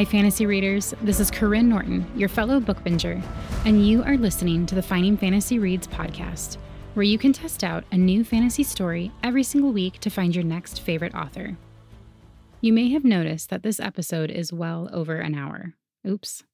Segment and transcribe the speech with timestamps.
[0.00, 0.94] Hi, fantasy readers.
[1.02, 3.22] This is Karyne Norton, your fellow book binger,
[3.66, 6.56] and you are listening to the Finding Fantasy Reads podcast,
[6.94, 10.42] where you can test out a new fantasy story every single week to find your
[10.42, 11.54] next favorite author.
[12.62, 15.74] You may have noticed that this episode is well over an hour.
[16.08, 16.44] Oops.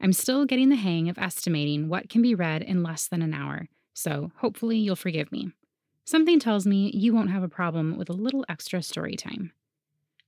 [0.00, 3.34] I'm still getting the hang of estimating what can be read in less than an
[3.34, 5.52] hour, so hopefully you'll forgive me.
[6.06, 9.52] Something tells me you won't have a problem with a little extra story time.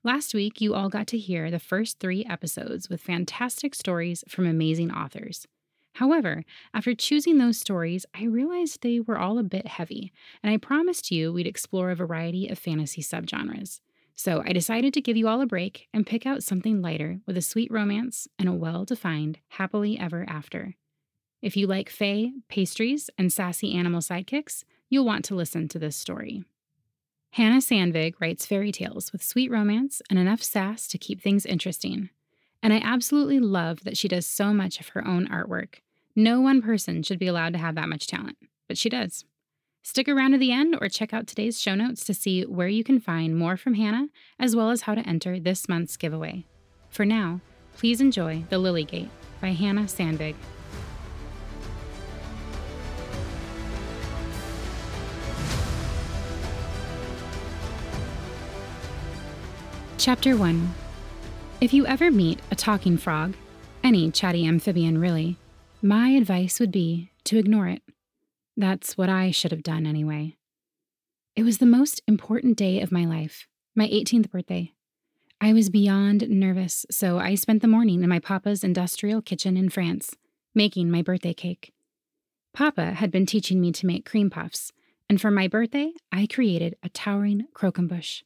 [0.06, 4.47] Last week, you all got to hear the first three episodes with fantastic stories from
[4.47, 5.48] amazing authors.
[5.97, 10.12] However, after choosing those stories, I realized they were all a bit heavy,
[10.45, 13.80] and I promised you we'd explore a variety of fantasy subgenres.
[14.14, 17.36] So I decided to give you all a break and pick out something lighter with
[17.36, 20.77] a sweet romance and a well defined happily ever after.
[21.42, 25.97] If you like fae, pastries, and sassy animal sidekicks, you'll want to listen to this
[25.97, 26.45] story.
[27.36, 32.08] Hanna Sandvig writes fairy tales with sweet romance and enough sass to keep things interesting.
[32.62, 35.80] And I absolutely love that she does so much of her own artwork.
[36.14, 38.38] No one person should be allowed to have that much talent,
[38.69, 39.27] but she does.
[39.83, 42.83] Stick around to the end or check out today's show notes to see where you
[42.83, 44.08] can find more from Hanna,
[44.39, 46.46] as well as how to enter this month's giveaway.
[46.89, 47.42] For now,
[47.77, 49.11] please enjoy The Lily Gate
[49.42, 50.36] by Hanna Sandvig.
[60.06, 60.72] Chapter 1
[61.60, 63.34] If you ever meet a talking frog,
[63.82, 65.36] any chatty amphibian really,
[65.82, 67.82] my advice would be to ignore it.
[68.56, 70.36] That's what I should have done anyway.
[71.34, 74.74] It was the most important day of my life, my 18th birthday.
[75.40, 79.70] I was beyond nervous, so I spent the morning in my papa's industrial kitchen in
[79.70, 80.14] France,
[80.54, 81.72] making my birthday cake.
[82.54, 84.70] Papa had been teaching me to make cream puffs,
[85.10, 88.22] and for my birthday, I created a towering croquembouche.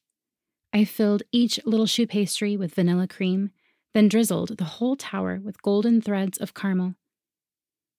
[0.73, 3.51] I filled each little choux pastry with vanilla cream,
[3.93, 6.95] then drizzled the whole tower with golden threads of caramel.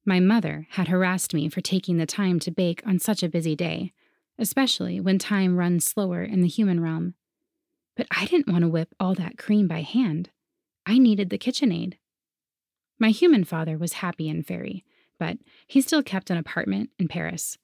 [0.06, 3.56] My mother had harassed me for taking the time to bake on such a busy
[3.56, 3.94] day,
[4.40, 7.14] especially when time runs slower in the human realm.
[7.96, 10.30] But I didn't want to whip all that cream by hand.
[10.86, 11.96] I needed the KitchenAid.
[12.98, 14.86] My human father was happy in Fairy,
[15.20, 17.58] but he still kept an apartment in Paris.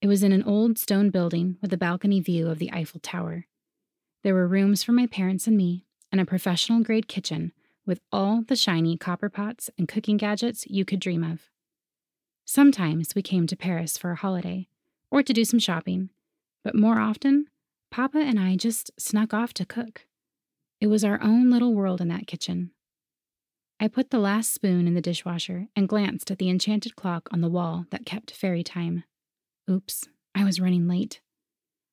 [0.00, 3.46] It was in an old stone building with a balcony view of the Eiffel Tower.
[4.22, 7.52] There were rooms for my parents and me, and a professional grade kitchen
[7.84, 11.50] with all the shiny copper pots and cooking gadgets you could dream of.
[12.44, 14.68] Sometimes we came to Paris for a holiday
[15.10, 16.10] or to do some shopping,
[16.62, 17.46] but more often,
[17.90, 20.06] Papa and I just snuck off to cook.
[20.80, 22.70] It was our own little world in that kitchen.
[23.80, 27.40] I put the last spoon in the dishwasher and glanced at the enchanted clock on
[27.40, 29.02] the wall that kept fairy time.
[29.68, 31.20] Oops, I was running late.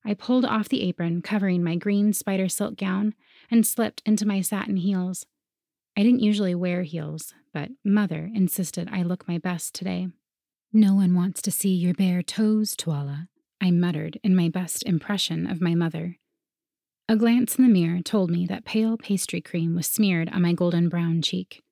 [0.06, 3.14] I pulled off the apron covering my green spider silk gown
[3.52, 5.26] and slipped into my satin heels.
[5.98, 10.08] I didn't usually wear heels, but Mother insisted I look my best today.
[10.72, 13.28] No one wants to see your bare toes, Tuala,
[13.60, 16.18] I muttered in my best impression of my mother.
[17.10, 20.54] A glance in the mirror told me that pale pastry cream was smeared on my
[20.54, 21.64] golden brown cheek.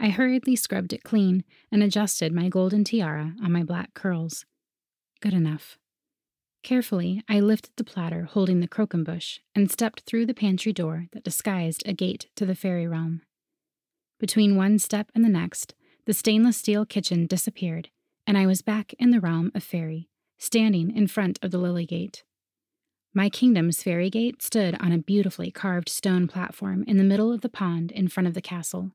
[0.00, 4.44] I hurriedly scrubbed it clean and adjusted my golden tiara on my black curls.
[5.20, 5.78] Good enough.
[6.64, 11.22] Carefully, I lifted the platter holding the croquembouche and stepped through the pantry door that
[11.22, 13.20] disguised a gate to the fairy realm.
[14.18, 15.74] Between one step and the next,
[16.06, 17.90] the stainless steel kitchen disappeared,
[18.26, 20.08] and I was back in the realm of fairy,
[20.38, 22.24] standing in front of the lily gate.
[23.12, 27.42] My kingdom's fairy gate stood on a beautifully carved stone platform in the middle of
[27.42, 28.92] the pond in front of the castle.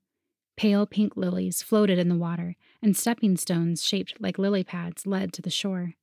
[0.58, 5.32] Pale pink lilies floated in the water, and stepping stones shaped like lily pads led
[5.34, 5.94] to the shore.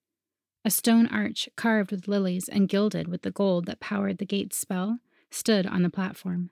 [0.66, 4.56] A stone arch carved with lilies and gilded with the gold that powered the gate's
[4.56, 4.99] spell
[5.31, 6.50] stood on the platform.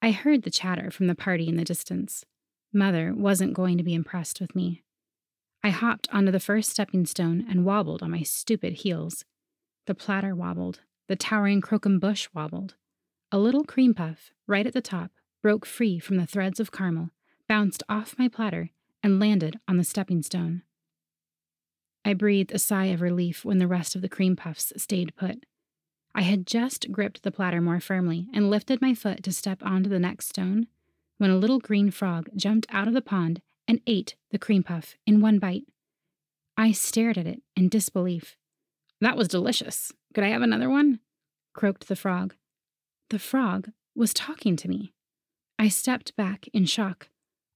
[0.00, 2.24] I heard the chatter from the party in the distance.
[2.72, 4.84] Mother wasn't going to be impressed with me.
[5.64, 9.24] I hopped onto the first stepping stone and wobbled on my stupid heels.
[9.86, 10.82] The platter wobbled.
[11.08, 12.76] The towering croquembouche wobbled.
[13.32, 15.10] A little cream puff, right at the top,
[15.42, 17.10] broke free from the threads of caramel,
[17.48, 18.70] bounced off my platter,
[19.02, 20.62] and landed on the stepping stone.
[22.06, 25.44] I breathed a sigh of relief when the rest of the cream puffs stayed put.
[26.14, 29.90] I had just gripped the platter more firmly and lifted my foot to step onto
[29.90, 30.68] the next stone
[31.18, 34.94] when a little green frog jumped out of the pond and ate the cream puff
[35.04, 35.64] in one bite.
[36.56, 38.36] I stared at it in disbelief.
[39.00, 39.90] That was delicious.
[40.14, 41.00] Could I have another one?
[41.54, 42.36] croaked the frog.
[43.10, 44.92] The frog was talking to me.
[45.58, 47.08] I stepped back in shock,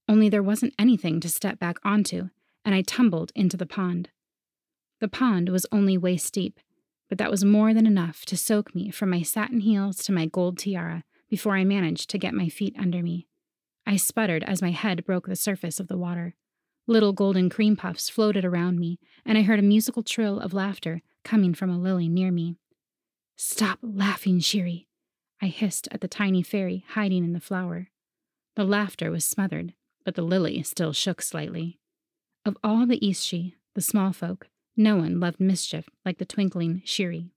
[0.09, 2.31] only there wasn't anything to step back onto,
[2.65, 4.09] and I tumbled into the pond.
[5.01, 6.59] The pond was only waist deep,
[7.09, 10.27] but that was more than enough to soak me from my satin heels to my
[10.27, 13.27] gold tiara before I managed to get my feet under me.
[13.85, 16.35] I sputtered as my head broke the surface of the water.
[16.85, 21.01] Little golden cream puffs floated around me, and I heard a musical trill of laughter
[21.23, 22.57] coming from a lily near me.
[23.35, 24.85] Stop laughing, Shiri,
[25.41, 27.89] I hissed at the tiny fairy hiding in the flower.
[28.55, 29.73] The laughter was smothered,
[30.05, 31.79] but the lily still shook slightly.
[32.45, 37.31] Of all the Ishi, the small folk, no one loved mischief like the twinkling Shiri.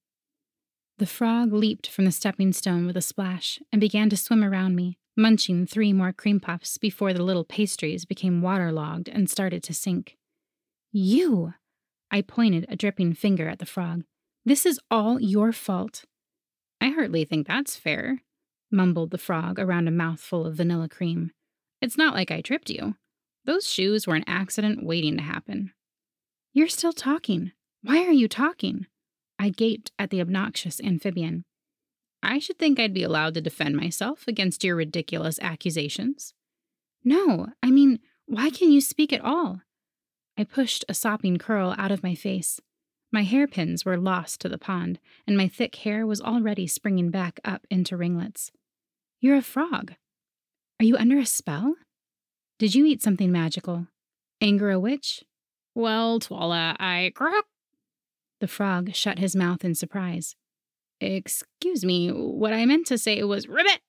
[0.99, 4.77] The frog leaped from the stepping stone with a splash and began to swim around
[4.77, 9.75] me, munching three more cream puffs before the little pastries became waterlogged and started to
[9.75, 10.17] sink.
[10.93, 11.55] You!
[12.11, 14.05] I pointed a dripping finger at the frog.
[14.45, 16.05] This is all your fault.
[16.81, 18.23] I hardly think that's fair,
[18.71, 21.33] mumbled the frog around a mouthful of vanilla cream.
[21.81, 22.95] It's not like I tripped you.
[23.45, 25.73] Those shoes were an accident waiting to happen.
[26.55, 27.51] You're still talking.
[27.83, 28.87] Why are you talking?
[29.41, 31.45] I gaped at the obnoxious amphibian.
[32.23, 36.33] I should think I'd be allowed to defend myself against your ridiculous accusations.
[37.03, 39.63] No, I mean, why can you speak at all?
[40.39, 42.61] I pushed a sopping curl out of my face.
[43.13, 47.41] My hairpins were lost to the pond, and my thick hair was already springing back
[47.45, 48.53] up into ringlets.
[49.21, 49.95] You're a frog.
[50.79, 51.75] Are you under a spell?
[52.61, 53.89] Did you eat something magical?
[54.41, 55.25] Anger a witch?
[55.75, 57.13] Well, Twala, I.
[57.15, 57.43] Grok!
[58.41, 60.37] The frog shut his mouth in surprise.
[61.01, 63.81] Excuse me, what I meant to say was ribbit!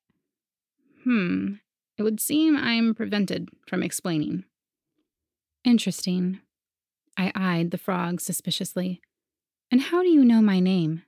[1.03, 1.55] Hmm,
[1.97, 4.43] it would seem I'm prevented from explaining.
[5.63, 6.39] Interesting.
[7.17, 9.01] I eyed the frog suspiciously.
[9.71, 11.03] And how do you know my name?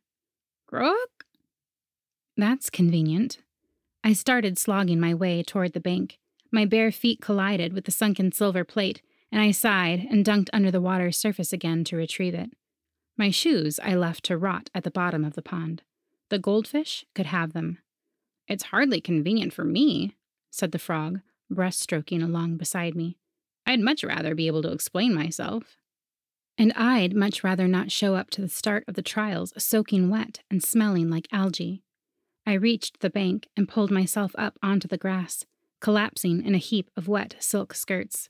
[0.71, 1.25] Grook?
[2.35, 3.39] That's convenient.
[4.03, 6.19] I started slogging my way toward the bank.
[6.51, 9.01] My bare feet collided with the sunken silver plate,
[9.31, 12.51] and I sighed and dunked under the water's surface again to retrieve it.
[13.17, 15.81] My shoes I left to rot at the bottom of the pond.
[16.29, 17.79] The goldfish could have them.
[18.47, 20.15] It's hardly convenient for me,
[20.51, 21.21] said the frog,
[21.51, 23.17] breaststroking along beside me.
[23.65, 25.77] I'd much rather be able to explain myself.
[26.57, 30.39] And I'd much rather not show up to the start of the trials soaking wet
[30.49, 31.83] and smelling like algae.
[32.45, 35.45] I reached the bank and pulled myself up onto the grass,
[35.81, 38.29] collapsing in a heap of wet silk skirts.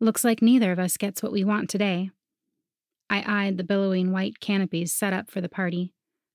[0.00, 2.10] Looks like neither of us gets what we want today.
[3.10, 5.92] I eyed the billowing white canopies set up for the party.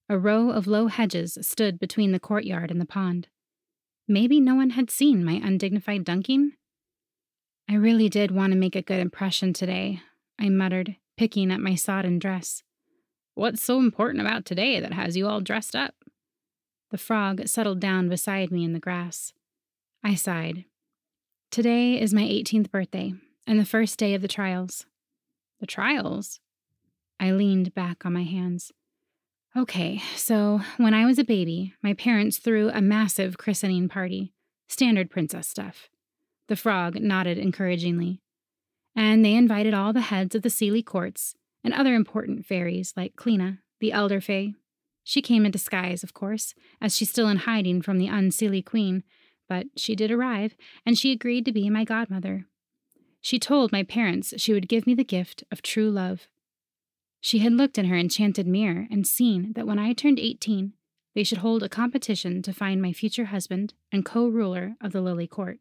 [0.08, 3.28] A row of low hedges stood between the courtyard and the pond.
[4.08, 6.52] Maybe no one had seen my undignified dunking?
[7.68, 10.02] I really did want to make a good impression today,
[10.38, 12.62] I muttered, picking at my sodden dress.
[13.34, 15.96] What's so important about today that has you all dressed up?
[16.92, 19.34] The frog settled down beside me in the grass.
[20.04, 20.66] I sighed.
[21.50, 23.14] Today is my 18th birthday,
[23.48, 24.86] and the first day of the trials.
[25.60, 26.40] The trials?
[27.20, 28.72] I leaned back on my hands.
[29.56, 34.34] Okay, so when I was a baby, my parents threw a massive christening party.
[34.68, 35.90] Standard princess stuff.
[36.48, 38.22] The frog nodded encouragingly
[38.96, 43.16] and they invited all the heads of the Seelie courts and other important fairies like
[43.16, 44.54] Kleena, the elder fae.
[45.04, 49.04] She came in disguise, of course, as she's still in hiding from the unseelie queen,
[49.48, 50.56] but she did arrive,
[50.86, 52.48] and she agreed to be my godmother.
[53.26, 56.28] She told my parents she would give me the gift of true love.
[57.22, 60.74] She had looked in her enchanted mirror and seen that when I turned 18,
[61.16, 65.02] they should hold a competition to find my future husband and co ruler of the
[65.02, 65.58] Lily Court.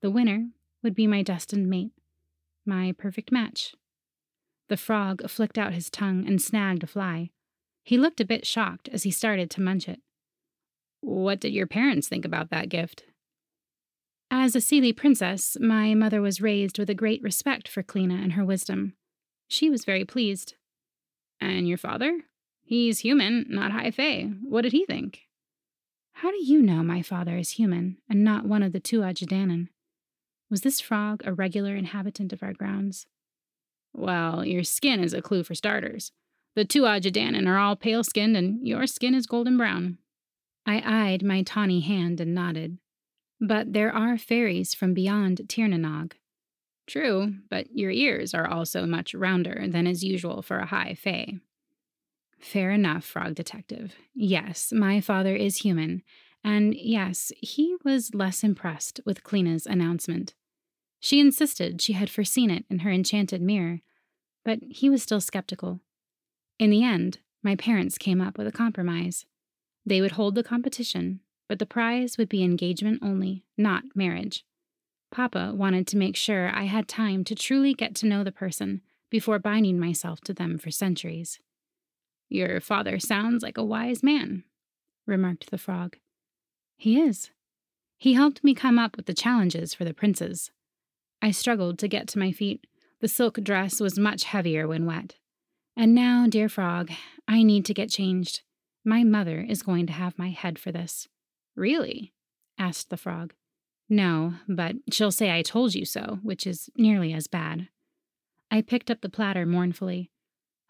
[0.00, 0.48] The winner
[0.82, 1.90] would be my destined mate
[2.64, 3.74] my perfect match.
[4.70, 7.28] The frog flicked out his tongue and snagged a fly.
[7.84, 10.00] He looked a bit shocked as he started to munch it.
[11.02, 13.04] What did your parents think about that gift?
[14.30, 18.32] As a Seelie princess, my mother was raised with a great respect for Kleena and
[18.32, 18.94] her wisdom.
[19.48, 20.54] She was very pleased.
[21.40, 22.22] And your father?
[22.64, 24.30] He's human, not high fae.
[24.42, 25.20] What did he think?
[26.14, 29.28] How do you know my father is human and not one of the Tuatha Dé
[29.28, 29.68] Danann?
[30.50, 33.06] Was this frog a regular inhabitant of our grounds?
[33.92, 36.10] Well, your skin is a clue for starters.
[36.56, 39.98] The Tuatha Dé Danann are all pale skinned, and your skin is golden brown.
[40.64, 42.78] I eyed my tawny hand and nodded.
[43.40, 46.14] But there are fairies from beyond Tir na Nog.
[46.86, 51.34] True, but your ears are also much rounder than is usual for a high fae.
[52.38, 53.94] Fair enough, Frog Detective.
[54.14, 56.02] Yes, my father is human,
[56.44, 60.34] and yes, he was less impressed with Kleena's announcement.
[61.00, 63.80] She insisted she had foreseen it in her enchanted mirror,
[64.44, 65.80] but he was still skeptical.
[66.58, 69.26] In the end, my parents came up with a compromise.
[69.84, 74.44] They would hold the competition, but the prize would be engagement only, not marriage.
[75.10, 78.82] Papa wanted to make sure I had time to truly get to know the person
[79.10, 81.38] before binding myself to them for centuries.
[82.28, 84.44] Your father sounds like a wise man,
[85.06, 85.96] remarked the frog.
[86.76, 87.30] He is.
[87.98, 90.50] He helped me come up with the challenges for the princes.
[91.22, 92.66] I struggled to get to my feet.
[93.00, 95.14] The silk dress was much heavier when wet.
[95.76, 96.90] And now, dear frog,
[97.28, 98.42] I need to get changed.
[98.84, 101.08] My mother is going to have my head for this.
[101.56, 102.12] Really?
[102.58, 103.34] asked the frog.
[103.88, 107.68] No, but she'll say I told you so, which is nearly as bad.
[108.50, 110.10] I picked up the platter mournfully.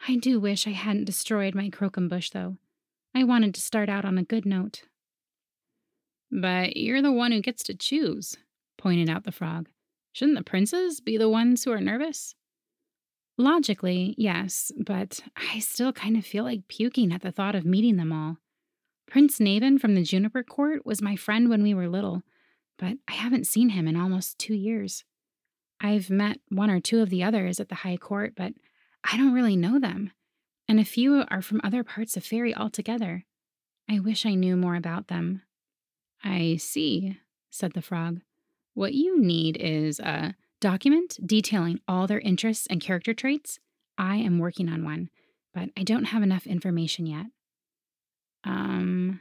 [0.09, 2.57] I do wish I hadn't destroyed my croquembouche, though.
[3.15, 4.83] I wanted to start out on a good note.
[6.31, 8.37] But you're the one who gets to choose,
[8.77, 9.69] pointed out the frog.
[10.13, 12.35] Shouldn't the princes be the ones who are nervous?
[13.39, 17.97] Logically, yes, but I still kind of feel like puking at the thought of meeting
[17.97, 18.39] them all.
[19.07, 22.23] Prince Naven from the Juniper Court was my friend when we were little,
[22.77, 25.05] but I haven't seen him in almost two years.
[25.81, 28.53] I've met one or two of the others at the High Court, but
[29.05, 30.11] I don't really know them,
[30.69, 33.25] and a few are from other parts of Fairy altogether.
[33.89, 35.43] I wish I knew more about them.
[36.25, 37.19] I see,
[37.51, 38.21] said the frog.
[38.75, 43.61] What you need is a document detailing all their interests and character traits.
[43.97, 45.11] I am working on one,
[45.55, 47.27] but I don't have enough information yet.
[48.47, 49.21] Um,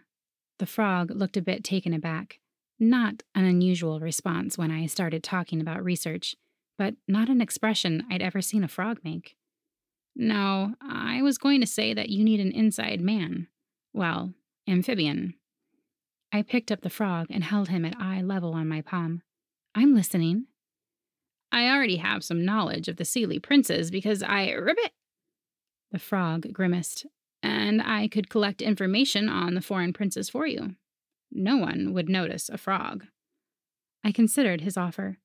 [0.59, 2.39] the frog looked a bit taken aback.
[2.79, 6.35] Not an unusual response when I started talking about research,
[6.77, 9.35] but not an expression I'd ever seen a frog make.
[10.15, 13.47] No, I was going to say that you need an inside man.
[13.93, 14.33] Well,
[14.67, 15.35] amphibian.
[16.31, 19.21] I picked up the frog and held him at eye level on my palm.
[19.73, 20.45] I'm listening.
[21.51, 24.91] I already have some knowledge of the Seelie princes because I ribbit.
[25.91, 27.05] The frog grimaced.
[27.45, 30.73] And I could collect information on the foreign princes for you.
[31.31, 33.05] No one would notice a frog.
[34.03, 35.19] I considered his offer.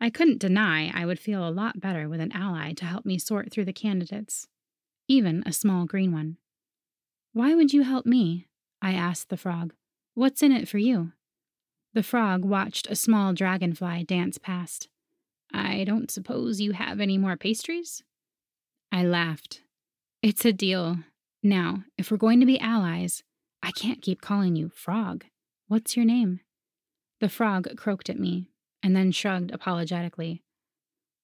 [0.00, 3.18] I couldn't deny I would feel a lot better with an ally to help me
[3.18, 4.46] sort through the candidates,
[5.06, 6.38] even a small green one.
[7.34, 8.48] Why would you help me?
[8.80, 9.74] I asked the frog.
[10.14, 11.12] What's in it for you?
[11.92, 14.88] The frog watched a small dragonfly dance past.
[15.52, 18.02] I don't suppose you have any more pastries?
[18.90, 19.60] I laughed.
[20.22, 21.00] It's a deal.
[21.46, 23.22] Now, if we're going to be allies,
[23.62, 25.24] I can't keep calling you Frog.
[25.68, 26.40] What's your name?
[27.20, 28.50] The frog croaked at me
[28.82, 30.42] and then shrugged apologetically.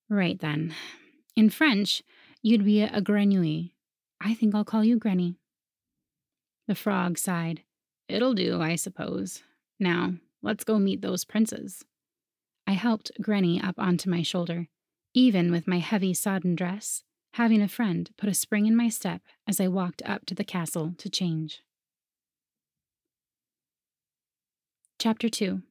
[0.09, 0.75] Right then.
[1.37, 2.03] In French,
[2.41, 3.73] you'd be a grenouille.
[4.21, 5.37] I think I'll call you Granny.
[6.67, 7.63] The frog sighed.
[8.09, 9.43] It'll do, I suppose.
[9.79, 11.85] Now, Let's go meet those princes.
[12.67, 14.67] I helped Granny up onto my shoulder,
[15.15, 19.23] even with my heavy sodden dress, having a friend put a spring in my step
[19.47, 21.63] as I walked up to the castle to change.
[24.99, 25.63] Chapter 2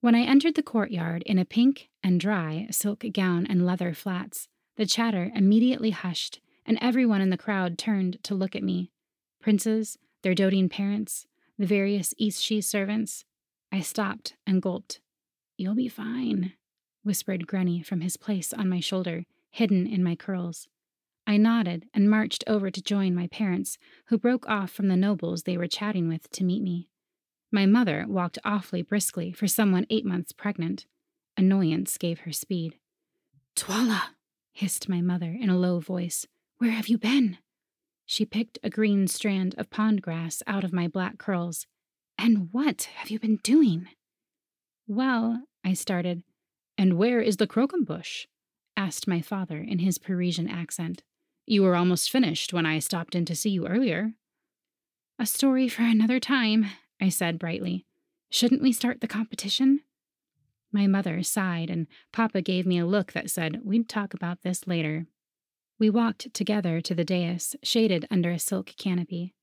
[0.00, 4.48] When I entered the courtyard in a pink and dry silk gown and leather flats,
[4.76, 8.90] the chatter immediately hushed, and everyone in the crowd turned to look at me
[9.40, 11.26] princes, their doting parents,
[11.58, 13.24] the various Eastshee servants,
[13.72, 15.00] I stopped and gulped.
[15.56, 16.52] You'll be fine,
[17.02, 20.68] whispered Granny from his place on my shoulder, hidden in my curls.
[21.26, 25.42] I nodded and marched over to join my parents, who broke off from the nobles
[25.42, 26.88] they were chatting with to meet me.
[27.52, 30.86] My mother walked awfully briskly for someone eight months pregnant.
[31.36, 32.76] Annoyance gave her speed.
[33.54, 34.10] Twala,
[34.52, 36.26] hissed my mother in a low voice.
[36.58, 37.38] Where have you been?
[38.06, 41.66] She picked a green strand of pond grass out of my black curls
[42.18, 43.86] and what have you been doing?
[44.88, 46.24] Well, I started.
[46.76, 48.26] And where is the croquembouche?
[48.78, 51.02] Asked my father in his Parisian accent.
[51.44, 54.12] You were almost finished when I stopped in to see you earlier.
[55.18, 56.66] A story for another time,
[57.00, 57.84] I said brightly.
[58.30, 59.80] Shouldn't we start the competition?
[60.70, 64.66] My mother sighed, and Papa gave me a look that said we'd talk about this
[64.68, 65.06] later.
[65.80, 69.34] We walked together to the dais, shaded under a silk canopy.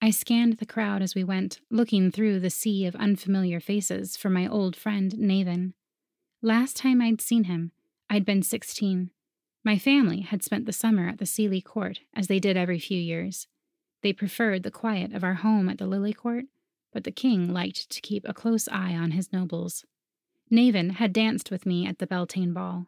[0.00, 4.30] I scanned the crowd as we went, looking through the sea of unfamiliar faces for
[4.30, 5.72] my old friend Naven.
[6.40, 7.72] Last time I'd seen him,
[8.10, 9.10] I'd been 16.
[9.64, 12.98] My family had spent the summer at the Seelie Court, as they did every few
[12.98, 13.48] years.
[14.02, 16.46] They preferred the quiet of our home at the Lily Court,
[16.92, 19.84] but the king liked to keep a close eye on his nobles.
[20.50, 22.86] Naven had danced with me at the Beltane Ball.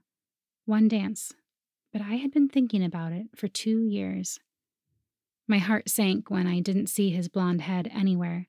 [0.64, 1.34] One dance,
[1.92, 4.40] but I had been thinking about it for two years.
[5.46, 8.46] My heart sank when I didn't see his blond head anywhere.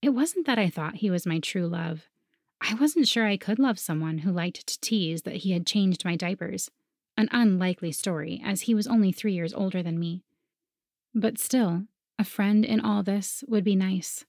[0.00, 2.08] It wasn't that I thought he was my true love.
[2.60, 6.04] I wasn't sure I could love someone who liked to tease that he had changed
[6.04, 6.70] my diapers.
[7.16, 10.22] An unlikely story, as he was only three years older than me.
[11.14, 11.84] But still,
[12.18, 14.24] a friend in all this would be nice.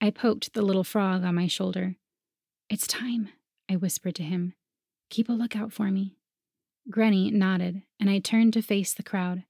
[0.00, 1.96] I poked the little frog on my shoulder.
[2.68, 3.28] It's time,
[3.70, 4.54] I whispered to him.
[5.10, 6.16] Keep a lookout for me.
[6.90, 9.44] Granny nodded, and I turned to face the crowd.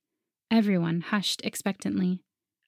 [0.50, 2.20] Everyone hushed expectantly.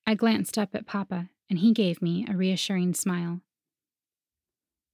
[0.07, 3.41] I glanced up at Papa, and he gave me a reassuring smile.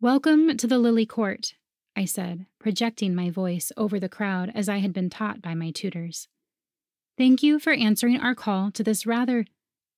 [0.03, 1.55] Welcome to the Lily Court,
[1.95, 5.71] I said, projecting my voice over the crowd as I had been taught by my
[5.71, 6.27] tutors.
[7.17, 9.45] Thank you for answering our call to this rather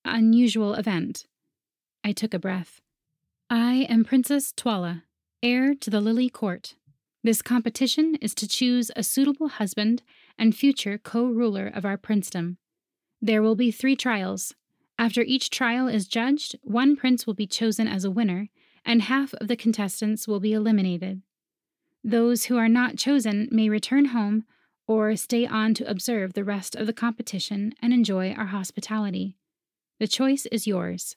[0.04, 1.25] unusual event.
[2.04, 2.82] I took a breath.
[3.49, 5.04] I am Princess Twala,
[5.42, 6.75] heir to the Lily Court.
[7.23, 10.02] This competition is to choose a suitable husband
[10.38, 12.58] and future co ruler of our princedom.
[13.23, 14.54] There will be three trials.
[14.99, 18.50] After each trial is judged, one prince will be chosen as a winner,
[18.85, 21.23] and half of the contestants will be eliminated.
[22.03, 24.45] Those who are not chosen may return home
[24.87, 29.37] or stay on to observe the rest of the competition and enjoy our hospitality.
[29.99, 31.17] The choice is yours.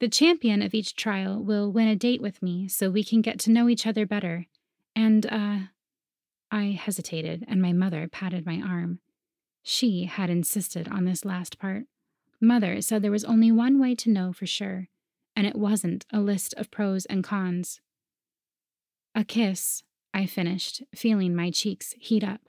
[0.00, 3.38] The champion of each trial will win a date with me so we can get
[3.40, 4.46] to know each other better.
[4.94, 5.58] And, uh,
[6.50, 9.00] I hesitated, and my mother patted my arm.
[9.62, 11.84] She had insisted on this last part.
[12.40, 14.88] Mother said there was only one way to know for sure,
[15.36, 17.80] and it wasn't a list of pros and cons.
[19.14, 19.82] A kiss,
[20.14, 22.40] I finished, feeling my cheeks heat up.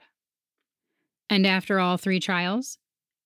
[1.30, 2.78] And after all three trials?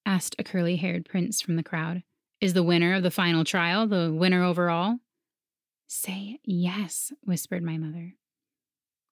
[0.04, 2.02] asked a curly haired prince from the crowd.
[2.40, 4.96] Is the winner of the final trial the winner overall?
[5.86, 8.14] Say yes, whispered my mother.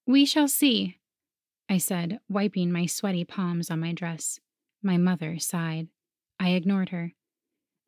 [0.04, 0.97] We shall see,
[1.69, 4.40] I said, wiping my sweaty palms on my dress.
[4.83, 5.88] My mother sighed.
[6.40, 7.12] I ignored her.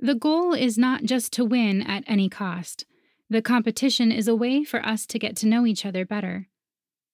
[0.02, 2.86] The goal is not just to win at any cost.
[3.30, 6.48] The competition is a way for us to get to know each other better.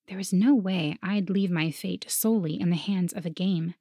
[0.08, 3.74] There was no way I'd leave my fate solely in the hands of a game.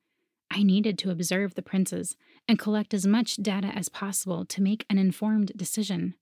[0.51, 2.17] I needed to observe the princes
[2.49, 6.15] and collect as much data as possible to make an informed decision.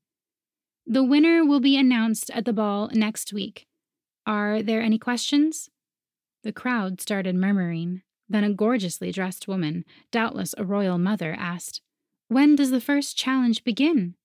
[0.85, 3.65] The winner will be announced at the ball next week.
[4.27, 5.71] Are there any questions?
[6.43, 8.03] The crowd started murmuring.
[8.29, 11.81] Then a gorgeously dressed woman, doubtless a royal mother, asked,
[12.27, 14.15] When does the first challenge begin?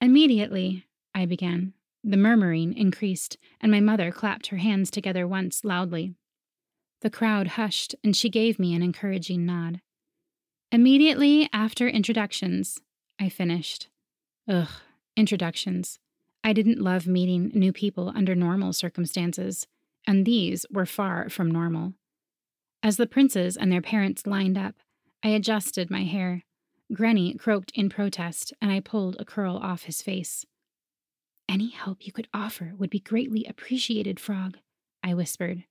[0.00, 1.74] Immediately, I began.
[2.02, 6.14] The murmuring increased, and my mother clapped her hands together once loudly.
[7.02, 9.80] The crowd hushed, and she gave me an encouraging nod.
[10.72, 12.80] Immediately after introductions,
[13.20, 13.88] I finished.
[14.48, 14.68] Ugh,
[15.16, 15.98] introductions.
[16.42, 19.66] I didn't love meeting new people under normal circumstances,
[20.06, 21.92] and these were far from normal.
[22.82, 24.76] As the princes and their parents lined up,
[25.22, 26.44] I adjusted my hair.
[26.92, 30.44] Granny croaked in protest, and I pulled a curl off his face.
[31.48, 34.58] Any help you could offer would be greatly appreciated, Frog,
[35.02, 35.64] I whispered.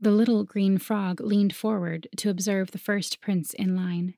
[0.00, 4.14] The little green frog leaned forward to observe the first prince in line.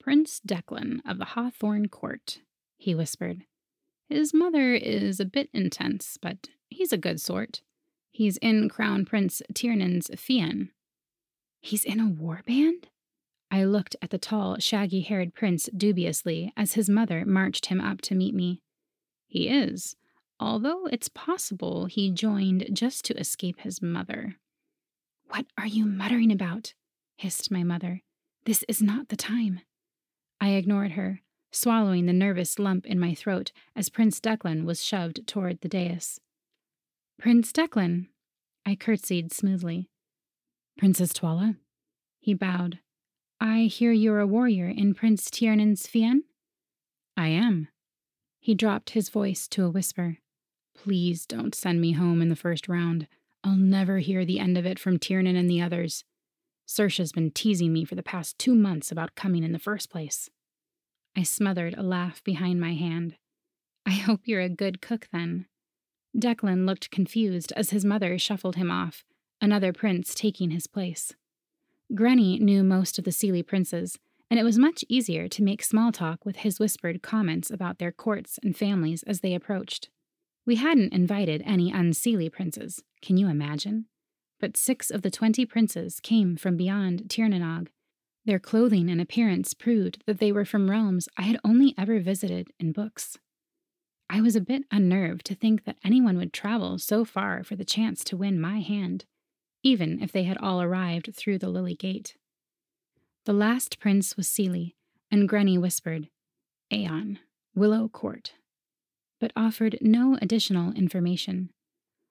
[0.00, 2.40] Prince Declan of the Hawthorn Court,
[2.76, 3.44] he whispered.
[4.08, 7.62] His mother is a bit intense, but he's a good sort.
[8.10, 10.70] He's in Crown Prince Tiernan's Fian.
[11.60, 12.88] He's in a war band?
[13.50, 18.00] I looked at the tall, shaggy haired prince dubiously as his mother marched him up
[18.02, 18.60] to meet me.
[19.26, 19.96] He is,
[20.38, 24.36] although it's possible he joined just to escape his mother.
[25.28, 26.74] What are you muttering about?
[27.16, 28.02] hissed my mother.
[28.44, 29.60] This is not the time.
[30.40, 35.26] I ignored her, swallowing the nervous lump in my throat as Prince Declan was shoved
[35.26, 36.20] toward the dais.
[37.18, 38.06] Prince Declan,
[38.64, 39.88] I curtsied smoothly.
[40.78, 41.56] Princess Twala?
[42.20, 42.78] He bowed.
[43.40, 46.24] I hear you're a warrior in Prince Tiernan's Fian?
[47.16, 47.68] I am.
[48.40, 50.18] He dropped his voice to a whisper.
[50.74, 53.06] Please don't send me home in the first round.
[53.44, 56.04] I'll never hear the end of it from Tiernan and the others.
[56.66, 60.28] Sersha's been teasing me for the past two months about coming in the first place.
[61.16, 63.16] I smothered a laugh behind my hand.
[63.86, 65.46] I hope you're a good cook then.
[66.16, 69.04] Declan looked confused as his mother shuffled him off,
[69.40, 71.14] another prince taking his place.
[71.94, 73.98] Granny knew most of the Seelie princes,
[74.30, 77.92] and it was much easier to make small talk with his whispered comments about their
[77.92, 79.88] courts and families as they approached.
[80.44, 83.86] We hadn't invited any unseelie princes, can you imagine?
[84.38, 87.70] But six of the twenty princes came from beyond Tir na Nog.
[88.24, 92.48] Their clothing and appearance proved that they were from realms I had only ever visited
[92.60, 93.16] in books.
[94.10, 97.64] I was a bit unnerved to think that anyone would travel so far for the
[97.64, 99.06] chance to win my hand,
[99.62, 102.16] even if they had all arrived through the Lily Gate.
[103.24, 104.74] The last prince was Seelie,
[105.10, 106.08] and Granny whispered,
[106.72, 107.18] Aeon,
[107.54, 108.32] Willow Court
[109.20, 111.50] but offered no additional information.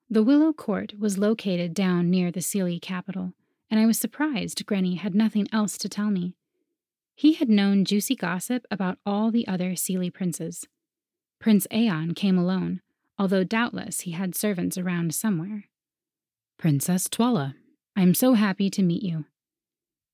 [0.10, 3.34] The Willow Court was located down near the Seelie capital,
[3.70, 6.36] and I was surprised Granny had nothing else to tell me.
[7.16, 10.66] He had known juicy gossip about all the other Seelie princes.
[11.40, 12.82] Prince Aeon came alone,
[13.18, 15.66] although doubtless he had servants around somewhere.
[16.58, 17.56] Princess Twala,
[17.96, 19.26] I'm so happy to meet you.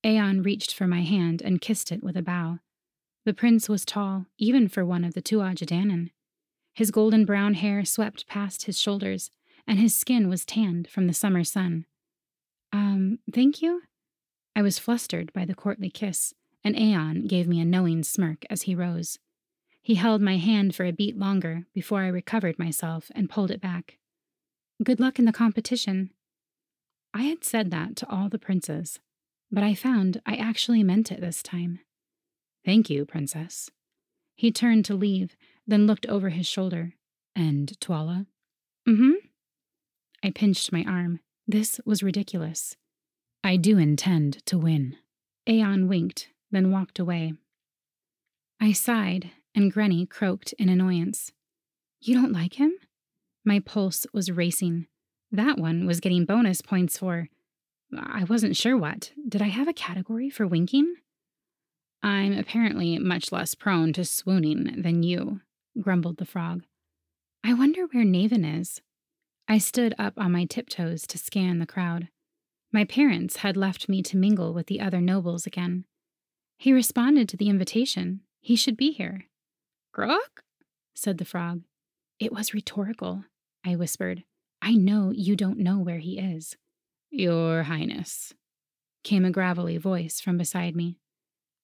[0.04, 2.60] Aeon reached for my hand and kissed it with a bow.
[3.24, 6.10] The prince was tall, even for one of the Tuatha
[6.74, 9.32] His golden brown hair swept past his shoulders,
[9.66, 11.86] and his skin was tanned from the summer sun.
[12.74, 13.84] Um, thank you?
[14.54, 18.64] I was flustered by the courtly kiss, and Aeon gave me a knowing smirk as
[18.64, 19.18] he rose.
[19.82, 23.62] He held my hand for a beat longer before I recovered myself and pulled it
[23.62, 23.98] back.
[24.84, 26.10] Good luck in the competition.
[27.14, 29.00] I had said that to all the princes,
[29.52, 31.80] but I found I actually meant it this time.
[32.66, 33.70] Thank you, Princess.
[34.36, 35.36] He turned to leave,
[35.68, 36.94] then looked over his shoulder.
[37.36, 38.28] And Twala?
[38.88, 39.12] Mm hmm.
[40.24, 41.20] I pinched my arm.
[41.48, 42.78] This was ridiculous.
[43.44, 44.96] I do intend to win.
[45.48, 47.34] Aeon winked, then walked away.
[48.62, 51.34] I sighed, and Granny croaked in annoyance.
[52.00, 52.74] You don't like him?
[53.44, 54.88] My pulse was racing.
[55.34, 57.28] That one was getting bonus points for.
[57.98, 59.12] I wasn't sure what.
[59.28, 60.94] Did I have a category for winking?
[62.04, 65.42] I'm apparently much less prone to swooning than you,
[65.82, 66.62] grumbled the frog.
[67.44, 68.82] I wonder where Naven is.
[69.48, 72.10] I stood up on my tiptoes to scan the crowd.
[72.72, 75.86] My parents had left me to mingle with the other nobles again.
[76.58, 78.22] He responded to the invitation.
[78.40, 79.26] He should be here.
[79.96, 80.44] Grok?
[80.94, 81.64] said the frog.
[82.20, 83.26] It was rhetorical,
[83.66, 84.26] I whispered.
[84.66, 86.56] I know you don't know where he is.
[87.12, 88.34] Your Highness,
[89.04, 90.96] came a gravelly voice from beside me.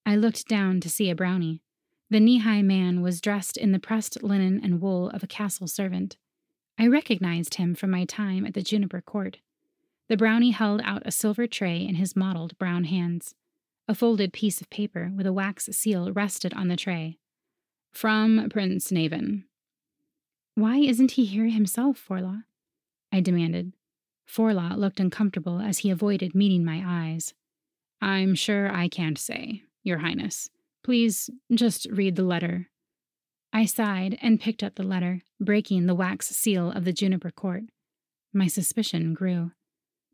[0.05, 1.61] I looked down to see a brownie.
[2.09, 5.65] The knee high man was dressed in the pressed linen and wool of a castle
[5.65, 6.17] servant.
[6.77, 9.37] I recognized him from my time at the Juniper Court.
[10.09, 13.33] The brownie held out a silver tray in his mottled brown hands.
[13.87, 17.17] A folded piece of paper with a wax seal rested on the tray.
[17.93, 19.45] From Prince Naven.
[20.55, 22.43] Why isn't he here himself, Forlaw?
[23.11, 23.73] I demanded.
[24.27, 27.33] Forlaw looked uncomfortable as he avoided meeting my eyes.
[28.01, 30.49] I'm sure I can't say, Your Highness.
[30.83, 32.69] Please just read the letter.
[33.51, 37.63] I sighed and picked up the letter, breaking the wax seal of the Juniper Court.
[38.31, 39.51] My suspicion grew.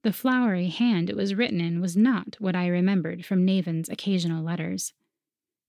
[0.04, 4.44] The flowery hand it was written in was not what I remembered from Naven's occasional
[4.44, 4.94] letters.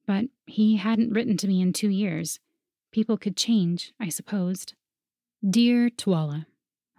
[0.06, 2.38] But he hadn't written to me in two years.
[2.92, 4.74] People could change, I supposed.
[5.48, 6.46] Dear Twala,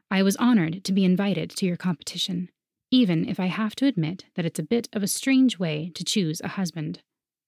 [0.09, 2.49] I was honored to be invited to your competition,
[2.91, 6.03] even if I have to admit that it's a bit of a strange way to
[6.03, 7.01] choose a husband.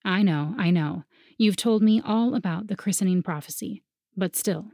[0.03, 1.03] I know, I know.
[1.37, 3.83] You've told me all about the christening prophecy,
[4.17, 4.71] but still.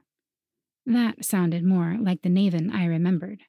[0.86, 3.42] That sounded more like the Naven I remembered.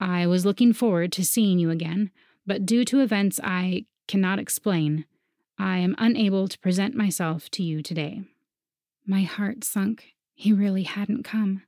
[0.00, 2.10] I was looking forward to seeing you again,
[2.46, 5.06] but due to events I cannot explain,
[5.58, 8.22] I am unable to present myself to you today.
[9.06, 10.14] My heart sunk.
[10.34, 11.62] He really hadn't come.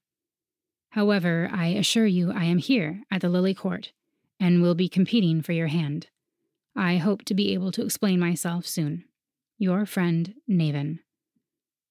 [0.95, 3.91] However, I assure you I am here at the Lily Court
[4.39, 6.07] and will be competing for your hand.
[6.77, 9.03] I hope to be able to explain myself soon.
[9.59, 11.01] Your friend, Naven.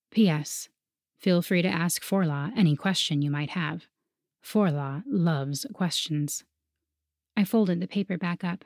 [0.10, 0.70] P.S.
[1.18, 3.88] Feel free to ask Forlaw any question you might have.
[4.42, 6.46] Forlaw loves questions.
[7.36, 8.64] I folded the paper back up.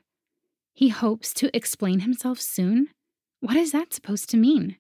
[0.71, 2.89] He hopes to explain himself soon?
[3.39, 4.77] What is that supposed to mean?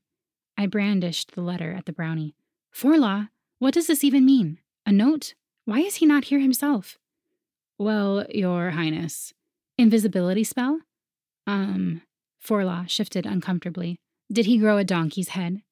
[0.55, 2.35] I brandished the letter at the brownie.
[2.71, 4.59] Forlaw, what does this even mean?
[4.85, 5.33] A note?
[5.67, 6.97] Why is he not here himself?
[7.77, 9.33] Well, Your Highness.
[9.77, 10.79] Invisibility spell?
[11.45, 12.03] Um,
[12.41, 13.99] Forlaw shifted uncomfortably.
[14.31, 15.63] Did he grow a donkey's head?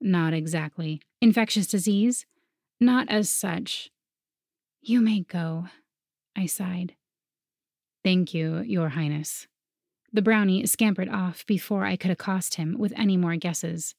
[0.00, 1.02] Not exactly.
[1.20, 2.24] Infectious disease?
[2.80, 3.90] Not as such.
[4.80, 5.66] You may go,
[6.34, 6.94] I sighed.
[8.02, 9.46] Thank you, Your Highness.
[10.10, 13.94] The brownie scampered off before I could accost him with any more guesses.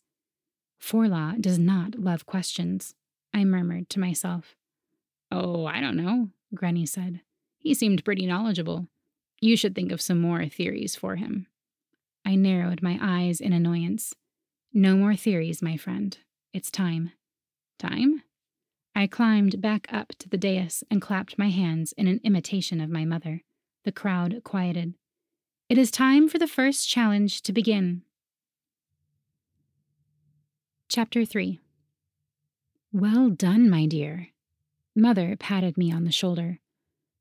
[0.81, 2.95] Forlaw does not love questions,
[3.31, 4.55] I murmured to myself.
[5.31, 7.21] Oh, I don't know, Granny said.
[7.57, 8.88] He seemed pretty knowledgeable.
[9.41, 11.47] You should think of some more theories for him.
[12.25, 14.13] I narrowed my eyes in annoyance.
[14.73, 16.17] No more theories, my friend.
[16.53, 17.11] It's time.
[17.77, 18.23] Time?
[18.95, 22.89] I climbed back up to the dais and clapped my hands in an imitation of
[22.89, 23.41] my mother.
[23.83, 24.93] The crowd quieted.
[25.67, 28.03] It is time for the first challenge to begin.
[30.88, 31.59] Chapter 3
[32.93, 34.29] Well done, my dear.
[34.95, 36.60] Mother patted me on the shoulder.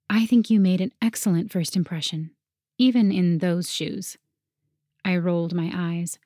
[0.08, 2.30] I think you made an excellent first impression,
[2.78, 4.16] even in those shoes.
[5.04, 6.20] I rolled my eyes.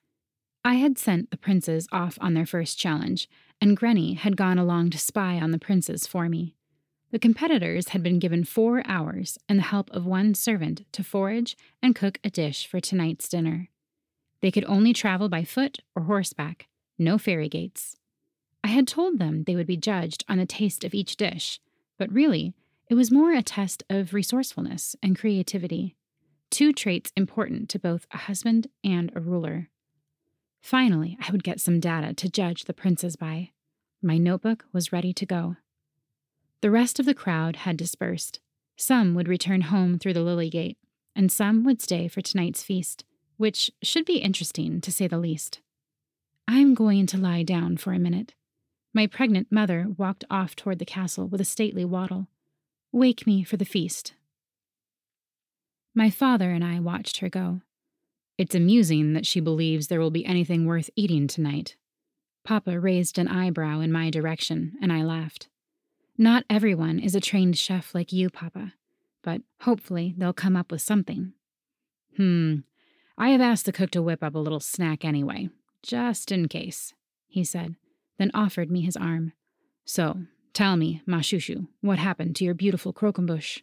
[0.62, 3.30] I had sent the princes off on their first challenge,
[3.62, 6.54] and Granny had gone along to spy on the princes for me.
[7.12, 11.56] The competitors had been given four hours and the help of one servant to forage
[11.82, 13.70] and cook a dish for tonight's dinner.
[14.42, 17.96] They could only travel by foot or horseback, no fairy gates.
[18.62, 21.60] I had told them they would be judged on the taste of each dish,
[21.98, 22.54] but really,
[22.88, 25.96] it was more a test of resourcefulness and creativity,
[26.50, 29.68] two traits important to both a husband and a ruler.
[30.62, 33.50] Finally, I would get some data to judge the princes by.
[34.02, 35.56] My notebook was ready to go.
[36.60, 38.40] The rest of the crowd had dispersed.
[38.76, 40.78] Some would return home through the lily gate,
[41.14, 43.04] and some would stay for tonight's feast,
[43.36, 45.60] which should be interesting to say the least.
[46.46, 48.34] I'm going to lie down for a minute.
[48.98, 52.26] My pregnant mother walked off toward the castle with a stately waddle.
[52.90, 54.14] Wake me for the feast.
[55.94, 57.60] My father and I watched her go.
[58.38, 61.76] It's amusing that she believes there will be anything worth eating tonight.
[62.42, 65.46] Papa raised an eyebrow in my direction, and I laughed.
[66.16, 68.72] Not everyone is a trained chef like you, Papa,
[69.22, 71.34] but hopefully they'll come up with something.
[72.16, 72.62] Hmm,
[73.16, 75.50] I have asked the cook to whip up a little snack anyway,
[75.84, 76.94] just in case,
[77.28, 77.76] he said,
[78.18, 79.32] then offered me his arm.
[79.84, 83.62] So, tell me, Mashushu, what happened to your beautiful croquembouche?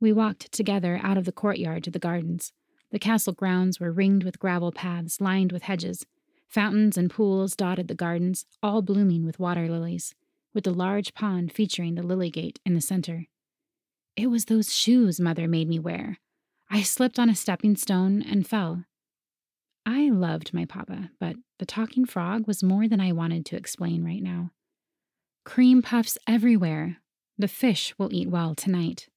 [0.00, 2.52] We walked together out of the courtyard to the gardens.
[2.90, 6.06] The castle grounds were ringed with gravel paths lined with hedges.
[6.46, 10.14] Fountains and pools dotted the gardens, all blooming with water lilies,
[10.52, 13.26] with the large pond featuring the lily gate in the center.
[14.14, 16.18] It was those shoes Mother made me wear.
[16.70, 18.84] I slipped on a stepping stone and fell.
[19.86, 24.04] I loved my papa, but the talking frog was more than I wanted to explain
[24.04, 24.50] right now.
[25.44, 26.98] Cream puffs everywhere.
[27.36, 29.08] The fish will eat well tonight.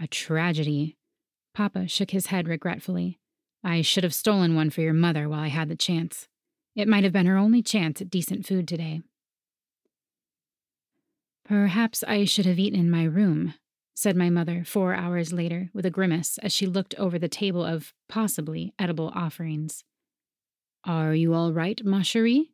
[0.00, 0.96] A tragedy.
[1.54, 3.18] Papa shook his head regretfully.
[3.64, 6.28] I should have stolen one for your mother while I had the chance.
[6.74, 9.00] It might have been her only chance at decent food today.
[11.44, 13.54] Perhaps I should have eaten in my room,
[13.96, 17.64] said my mother four hours later with a grimace as she looked over the table
[17.64, 19.84] of possibly edible offerings.
[20.84, 22.52] Are you all right, ma cherie?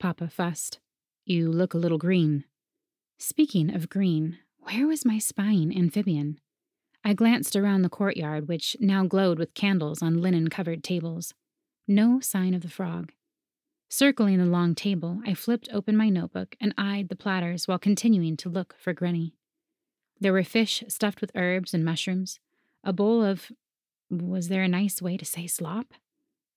[0.00, 0.80] Papa fussed.
[1.26, 2.44] You look a little green.
[3.18, 6.40] Speaking of green, where was my spying amphibian?
[7.04, 11.34] I glanced around the courtyard, which now glowed with candles on linen covered tables.
[11.86, 13.12] No sign of the frog.
[13.90, 18.36] Circling the long table, I flipped open my notebook and eyed the platters while continuing
[18.38, 19.37] to look for Granny.
[20.20, 22.40] There were fish stuffed with herbs and mushrooms,
[22.82, 23.52] a bowl of.
[24.10, 25.92] Was there a nice way to say slop?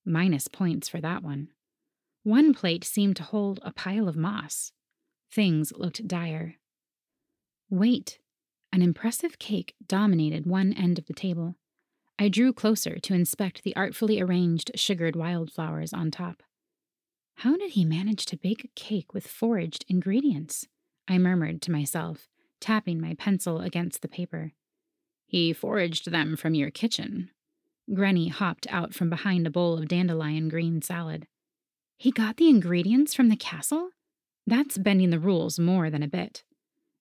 [0.04, 1.48] Minus points for that one.
[2.24, 4.72] One plate seemed to hold a pile of moss.
[5.30, 6.56] Things looked dire.
[7.68, 8.18] Wait!
[8.72, 11.56] An impressive cake dominated one end of the table.
[12.18, 16.42] I drew closer to inspect the artfully arranged sugared wildflowers on top.
[17.36, 20.66] How did he manage to bake a cake with foraged ingredients?
[21.06, 22.28] I murmured to myself
[22.62, 24.52] tapping my pencil against the paper.
[25.26, 27.30] He foraged them from your kitchen.
[27.92, 31.26] Granny hopped out from behind a bowl of dandelion green salad.
[31.98, 33.90] He got the ingredients from the castle?
[34.46, 36.42] That's bending the rules more than a bit.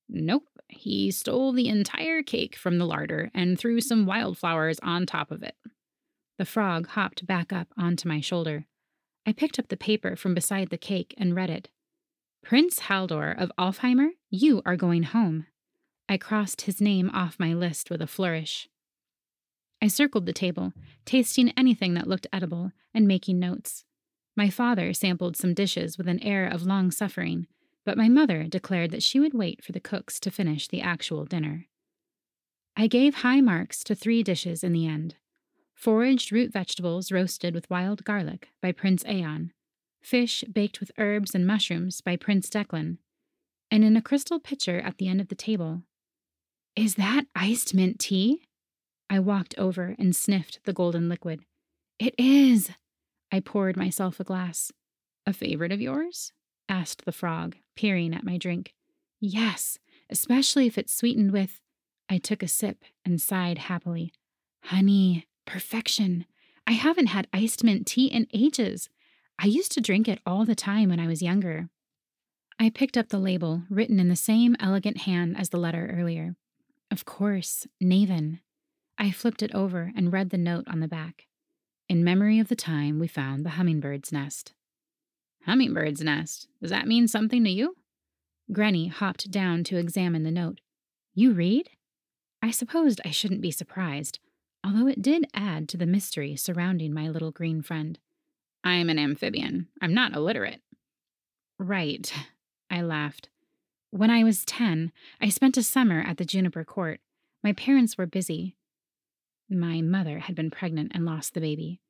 [0.09, 5.31] Nope, he stole the entire cake from the larder and threw some wildflowers on top
[5.31, 5.55] of it.
[6.37, 8.65] The frog hopped back up onto my shoulder.
[9.25, 11.69] I picked up the paper from beside the cake and read it.
[12.43, 15.45] Prince Haldor of Alfheimer, you are going home.
[16.11, 18.67] I crossed his name off my list with a flourish.
[19.81, 20.73] I circled the table,
[21.05, 23.85] tasting anything that looked edible and making notes.
[24.35, 27.47] My father sampled some dishes with an air of long suffering,
[27.85, 31.23] but my mother declared that she would wait for the cooks to finish the actual
[31.23, 31.67] dinner.
[32.75, 35.15] I gave high marks to three dishes in the end
[35.75, 39.53] foraged root vegetables roasted with wild garlic by Prince Aeon,
[40.01, 42.97] fish baked with herbs and mushrooms by Prince Declan,
[43.71, 45.83] and in a crystal pitcher at the end of the table,
[46.75, 48.43] is that iced mint tea?
[49.09, 51.41] I walked over and sniffed the golden liquid.
[51.99, 52.71] It is.
[53.31, 54.71] I poured myself a glass.
[55.25, 56.31] A favorite of yours?
[56.69, 58.73] asked the frog, peering at my drink.
[59.19, 59.77] Yes,
[60.09, 61.59] especially if it's sweetened with.
[62.09, 64.13] I took a sip and sighed happily.
[64.63, 66.25] Honey, perfection.
[66.65, 68.89] I haven't had iced mint tea in ages.
[69.37, 71.69] I used to drink it all the time when I was younger.
[72.59, 76.35] I picked up the label, written in the same elegant hand as the letter earlier.
[76.91, 78.39] Of course, Naven.
[78.97, 81.25] I flipped it over and read the note on the back.
[81.87, 84.53] In memory of the time we found the hummingbird's nest.
[85.47, 86.47] Hummingbird's nest?
[86.61, 87.75] Does that mean something to you?
[88.51, 90.59] Granny hopped down to examine the note.
[91.15, 91.69] You read?
[92.43, 94.19] I supposed I shouldn't be surprised,
[94.63, 97.97] although it did add to the mystery surrounding my little green friend.
[98.63, 99.67] I'm an amphibian.
[99.81, 100.61] I'm not illiterate.
[101.57, 102.11] Right,
[102.69, 103.29] I laughed.
[103.91, 107.01] When I was 10, I spent a summer at the Juniper Court.
[107.43, 108.55] My parents were busy.
[109.49, 111.81] My mother had been pregnant and lost the baby.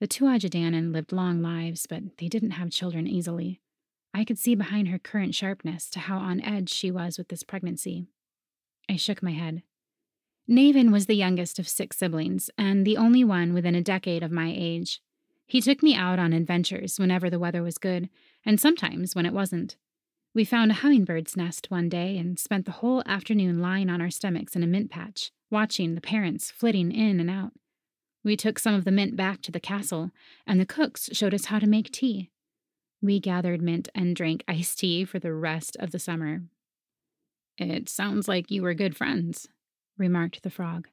[0.00, 3.60] The Dé lived long lives, but they didn't have children easily.
[4.14, 7.42] I could see behind her current sharpness to how on edge she was with this
[7.42, 8.06] pregnancy.
[8.88, 9.62] I shook my head.
[10.48, 14.32] Naven was the youngest of six siblings, and the only one within a decade of
[14.32, 15.02] my age.
[15.46, 18.08] He took me out on adventures whenever the weather was good,
[18.46, 19.76] and sometimes when it wasn't.
[20.32, 24.10] We found a hummingbird's nest one day and spent the whole afternoon lying on our
[24.10, 27.52] stomachs in a mint patch, watching the parents flitting in and out.
[28.22, 30.10] We took some of the mint back to the castle,
[30.46, 32.30] and the cooks showed us how to make tea.
[33.02, 36.42] We gathered mint and drank iced tea for the rest of the summer.
[37.58, 39.48] It sounds like you were good friends,
[39.98, 40.88] remarked the frog.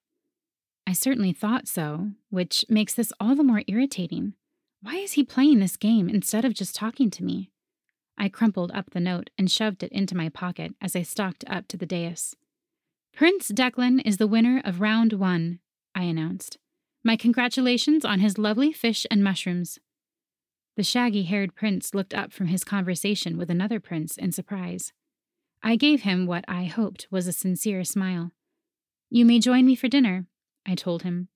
[0.88, 4.34] I certainly thought so, which makes this all the more irritating.
[4.82, 7.52] Why is he playing this game instead of just talking to me?
[8.18, 11.68] I crumpled up the note and shoved it into my pocket as I stalked up
[11.68, 12.36] to the dais.
[13.14, 15.60] Prince Declan is the winner of round one,
[15.94, 16.58] I announced.
[17.04, 19.80] My congratulations on his lovely fish and mushrooms.
[20.76, 24.94] The shaggy haired prince looked up from his conversation with another prince in surprise.
[25.64, 28.32] I gave him what I hoped was a sincere smile.
[29.10, 30.26] You may join me for dinner,
[30.66, 31.30] I told him.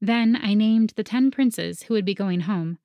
[0.00, 2.78] Then I named the ten princes who would be going home.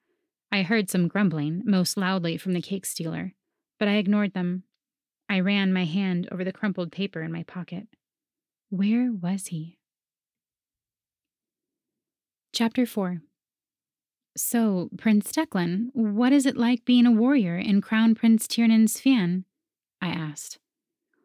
[0.51, 3.33] I heard some grumbling, most loudly from the cake stealer
[3.79, 4.63] but I ignored them.
[5.29, 7.87] I ran my hand over the crumpled paper in my pocket.
[8.69, 9.79] Where was he?
[12.51, 13.21] Chapter 4
[14.35, 19.45] So, Prince Declan, what is it like being a warrior in Crown Prince Tiernan's Fian?
[20.01, 20.59] I asked.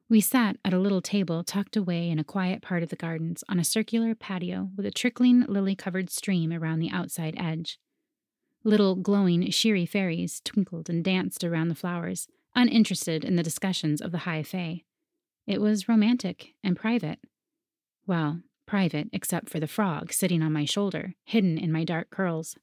[0.08, 3.42] We sat at a little table tucked away in a quiet part of the gardens
[3.48, 7.78] on a circular patio with a trickling lily covered stream around the outside edge.
[8.64, 14.12] Little glowing sheery fairies twinkled and danced around the flowers, uninterested in the discussions of
[14.12, 14.82] the high fae.
[15.46, 17.18] It was romantic and private.
[18.06, 22.56] Well, private except for the frog sitting on my shoulder, hidden in my dark curls.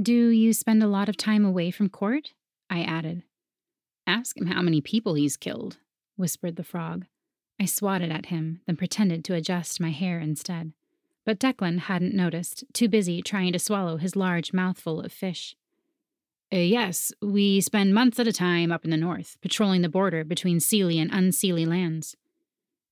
[0.00, 2.32] Do you spend a lot of time away from court?
[2.70, 3.24] I added.
[4.06, 5.78] Ask him how many people he's killed,
[6.16, 7.06] whispered the frog.
[7.60, 10.72] I swatted at him, then pretended to adjust my hair instead.
[11.26, 15.54] But Declan hadn't noticed, too busy trying to swallow his large mouthful of fish.
[16.52, 20.24] Uh, yes, we spend months at a time up in the north, patrolling the border
[20.24, 22.16] between Seelie and unseelie lands.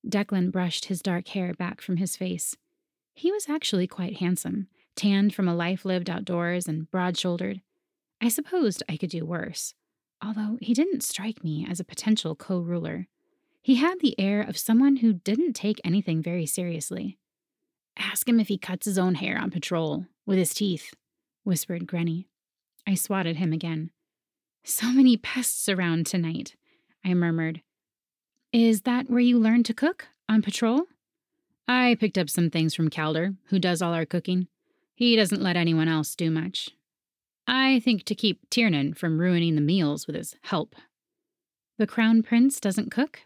[0.07, 2.55] Declan brushed his dark hair back from his face.
[3.13, 7.61] He was actually quite handsome, tanned from a life lived outdoors and broad shouldered.
[8.21, 9.73] I supposed I could do worse,
[10.23, 13.07] although he didn't strike me as a potential co ruler.
[13.61, 17.17] He had the air of someone who didn't take anything very seriously.
[17.97, 20.93] Ask him if he cuts his own hair on patrol, with his teeth,
[21.43, 22.29] whispered Granny.
[22.87, 23.91] I swatted him again.
[24.63, 26.55] So many pests around tonight,
[27.05, 27.61] I murmured.
[28.51, 30.07] Is that where you learned to cook?
[30.27, 30.83] On patrol?
[31.67, 34.47] I picked up some things from Calder, who does all our cooking.
[34.95, 36.71] He doesn't let anyone else do much.
[37.47, 40.75] I think to keep Tiernan from ruining the meals with his help.
[41.77, 43.21] The Crown Prince doesn't cook?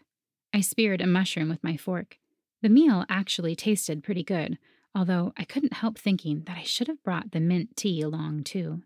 [0.52, 2.18] I speared a mushroom with my fork.
[2.62, 4.58] The meal actually tasted pretty good,
[4.94, 8.82] although I couldn't help thinking that I should have brought the mint tea along, too.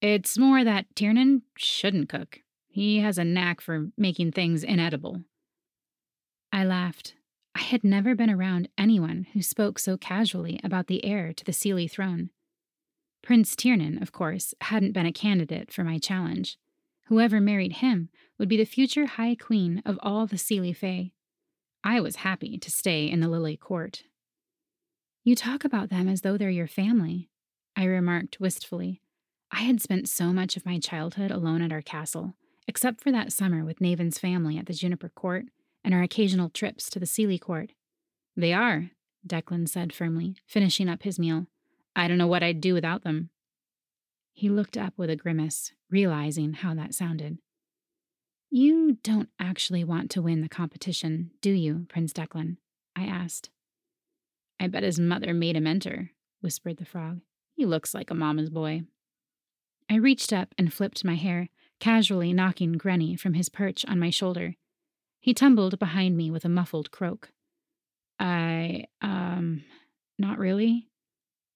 [0.00, 2.40] It's more that Tiernan shouldn't cook.
[2.68, 5.22] He has a knack for making things inedible.
[6.52, 7.14] I laughed.
[7.54, 11.52] I had never been around anyone who spoke so casually about the heir to the
[11.52, 12.30] Seelie throne.
[13.22, 16.56] Prince Tiernan, of course, hadn't been a candidate for my challenge.
[17.08, 18.08] Whoever married him
[18.38, 21.12] would be the future High Queen of all the Seelie Fae.
[21.84, 24.04] I was happy to stay in the Lily Court.
[25.24, 27.28] You talk about them as though they're your family,
[27.76, 29.02] I remarked wistfully,
[29.52, 32.34] I had spent so much of my childhood alone at our castle,
[32.68, 35.46] except for that summer with Naven's family at the Juniper Court
[35.82, 37.72] and our occasional trips to the Seelie Court.
[38.36, 38.90] They are,
[39.26, 41.46] Declan said firmly, finishing up his meal.
[41.96, 43.30] I don't know what I'd do without them.
[44.32, 47.38] He looked up with a grimace, realizing how that sounded.
[48.50, 52.56] You don't actually want to win the competition, do you, Prince Declan?
[52.96, 53.50] I asked.
[54.58, 56.10] I bet his mother made him enter,
[56.40, 57.20] whispered the frog.
[57.54, 58.82] He looks like a mama's boy.
[59.90, 61.48] I reached up and flipped my hair,
[61.80, 64.54] casually knocking Granny from his perch on my shoulder.
[65.18, 67.30] He tumbled behind me with a muffled croak.
[68.20, 69.64] I, um,
[70.16, 70.86] not really?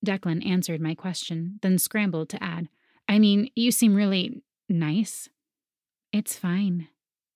[0.05, 2.68] Declan answered my question, then scrambled to add,
[3.09, 5.28] I mean, you seem really nice.
[6.12, 6.89] It's fine.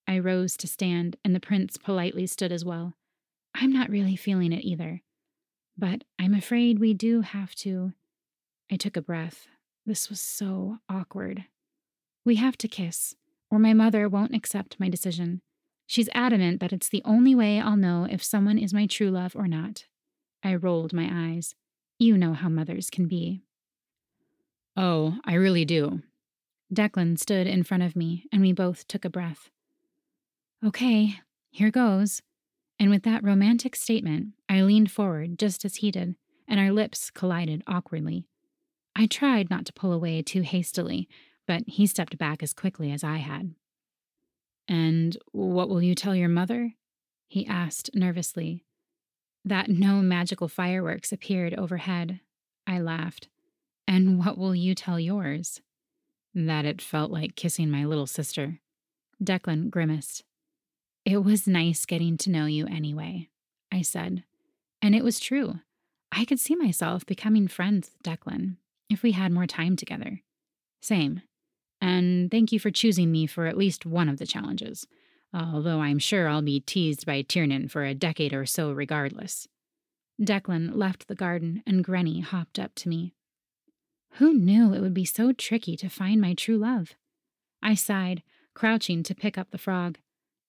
[0.05, 2.95] I rose to stand, and the prince politely stood as well.
[3.55, 5.01] I'm not really feeling it either.
[5.77, 7.93] But I'm afraid we do have to.
[8.69, 9.47] I took a breath,
[9.89, 11.45] this was so awkward.
[12.23, 13.15] We have to kiss,
[13.49, 15.41] or my mother won't accept my decision.
[15.87, 19.35] She's adamant that it's the only way I'll know if someone is my true love
[19.35, 19.85] or not.
[20.43, 21.55] I rolled my eyes.
[21.97, 23.41] You know how mothers can be.
[24.77, 26.03] Oh, I really do.
[26.71, 29.49] Declan stood in front of me, and we both took a breath.
[30.63, 31.19] Okay,
[31.49, 32.21] here goes.
[32.79, 36.15] And with that romantic statement, I leaned forward just as he did,
[36.47, 38.27] and our lips collided awkwardly.
[38.95, 41.07] I tried not to pull away too hastily,
[41.47, 43.55] but he stepped back as quickly as I had.
[44.67, 46.73] And what will you tell your mother?
[47.27, 48.65] he asked nervously.
[49.45, 52.19] That no magical fireworks appeared overhead.
[52.67, 53.29] I laughed.
[53.87, 55.61] And what will you tell yours?
[56.35, 58.59] That it felt like kissing my little sister.
[59.23, 60.23] Declan grimaced.
[61.05, 63.29] It was nice getting to know you anyway,
[63.71, 64.23] I said.
[64.81, 65.59] And it was true.
[66.11, 68.57] I could see myself becoming friends with Declan
[68.89, 70.21] if we had more time together.
[70.81, 71.21] Same.
[71.81, 74.85] And thank you for choosing me for at least one of the challenges,
[75.33, 79.47] although I'm sure I'll be teased by Tiernan for a decade or so regardless.
[80.21, 83.13] Declan left the garden and Granny hopped up to me.
[84.13, 86.95] Who knew it would be so tricky to find my true love?
[87.61, 88.23] I sighed,
[88.53, 89.97] crouching to pick up the frog.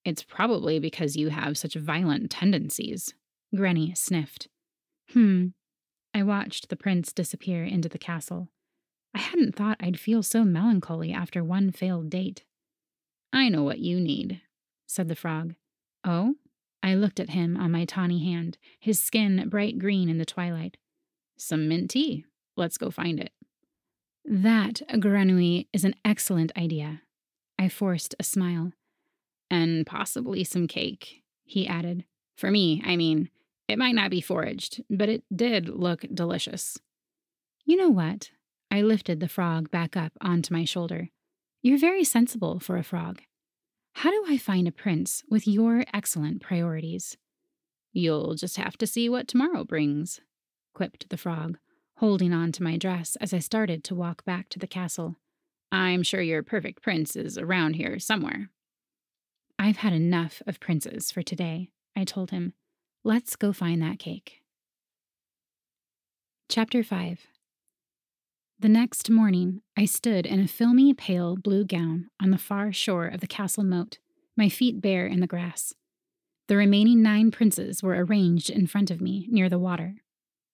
[0.04, 3.14] It's probably because you have such violent tendencies.
[3.54, 4.48] Granny sniffed.
[5.12, 5.48] Hmm.
[6.12, 8.48] I watched the prince disappear into the castle.
[9.14, 12.44] I hadn't thought I'd feel so melancholy after one failed date.
[13.32, 14.40] I know what you need,
[14.86, 15.54] said the frog.
[16.04, 16.34] Oh?
[16.82, 20.76] I looked at him on my tawny hand, his skin bright green in the twilight.
[21.36, 22.24] Some mint tea.
[22.56, 23.32] Let's go find it.
[24.24, 27.02] That, Granui, is an excellent idea.
[27.58, 28.72] I forced a smile.
[29.50, 32.04] And possibly some cake, he added.
[32.36, 33.28] For me, I mean,
[33.70, 36.76] it might not be foraged, but it did look delicious.
[37.64, 38.30] You know what?
[38.68, 41.08] I lifted the frog back up onto my shoulder.
[41.62, 43.22] You're very sensible for a frog.
[43.94, 47.16] How do I find a prince with your excellent priorities?
[47.92, 50.20] You'll just have to see what tomorrow brings,
[50.74, 51.56] quipped the frog,
[51.98, 55.16] holding on to my dress as I started to walk back to the castle.
[55.70, 58.50] I'm sure your perfect prince is around here somewhere.
[59.60, 62.54] I've had enough of princes for today, I told him.
[63.02, 64.42] Let's go find that cake.
[66.48, 67.26] Chapter 5
[68.60, 73.06] the next morning, I stood in a filmy pale blue gown on the far shore
[73.06, 73.96] of the castle moat,
[74.36, 75.72] my feet bare in the grass.
[76.46, 80.02] The remaining nine princes were arranged in front of me near the water.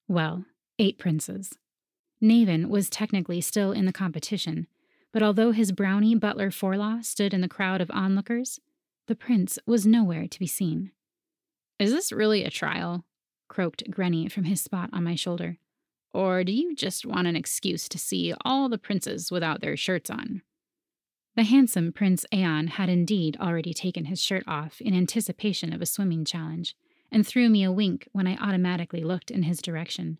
[0.07, 0.45] Well,
[0.79, 1.59] eight princes.
[2.23, 4.69] Naven was technically still in the competition,
[5.13, 8.61] but although his brownie butler Forlaw stood in the crowd of onlookers,
[9.09, 10.93] the prince was nowhere to be seen.
[11.79, 13.05] Is this really a trial?
[13.49, 15.59] croaked Grenny from his spot on my shoulder.
[16.13, 20.09] Or do you just want an excuse to see all the princes without their shirts
[20.09, 20.43] on?
[21.37, 25.87] The handsome Prince Aeon had indeed already taken his shirt off in anticipation of a
[25.87, 26.75] swimming challenge,
[27.13, 30.19] and threw me a wink when I automatically looked in his direction.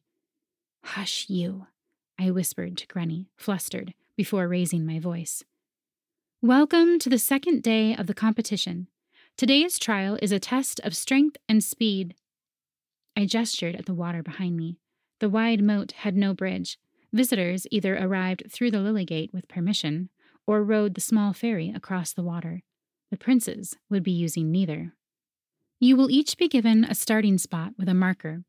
[0.85, 1.67] Hush, you,
[2.19, 5.43] I whispered to Granny, flustered, before raising my voice.
[6.43, 8.89] Welcome to the second day of the competition.
[9.37, 12.15] Today's trial is a test of strength and speed.
[13.15, 14.79] I gestured at the water behind me.
[15.21, 16.79] The wide moat had no bridge.
[17.13, 20.09] Visitors either arrived through the lily gate with permission
[20.47, 22.63] or rode the small ferry across the water.
[23.11, 24.95] The princes would be using neither.
[25.81, 28.43] You will each be given a starting spot with a marker.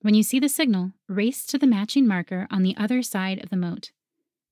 [0.00, 3.50] When you see the signal, race to the matching marker on the other side of
[3.50, 3.92] the moat.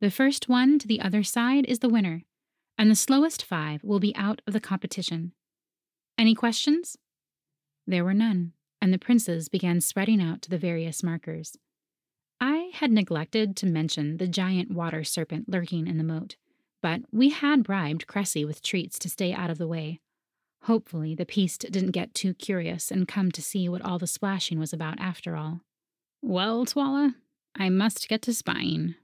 [0.01, 2.23] The first one to the other side is the winner,
[2.79, 5.33] and the slowest five will be out of the competition.
[6.19, 6.97] Any questions?
[7.87, 8.53] There were none
[8.83, 11.57] and the princes began spreading out to the various markers.
[12.41, 16.35] I had neglected to mention the giant water serpent lurking in the moat,
[16.83, 20.01] but we had bribed Cressy with treats to stay out of the way.
[20.65, 24.59] Hopefully, the beast didn't get too curious and come to see what all the splashing
[24.59, 25.61] was about after all.
[26.21, 27.15] Well, Twala,
[27.55, 28.97] I must get to spying.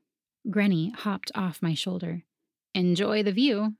[0.50, 2.24] Granny hopped off my shoulder.
[2.74, 3.74] Enjoy the view.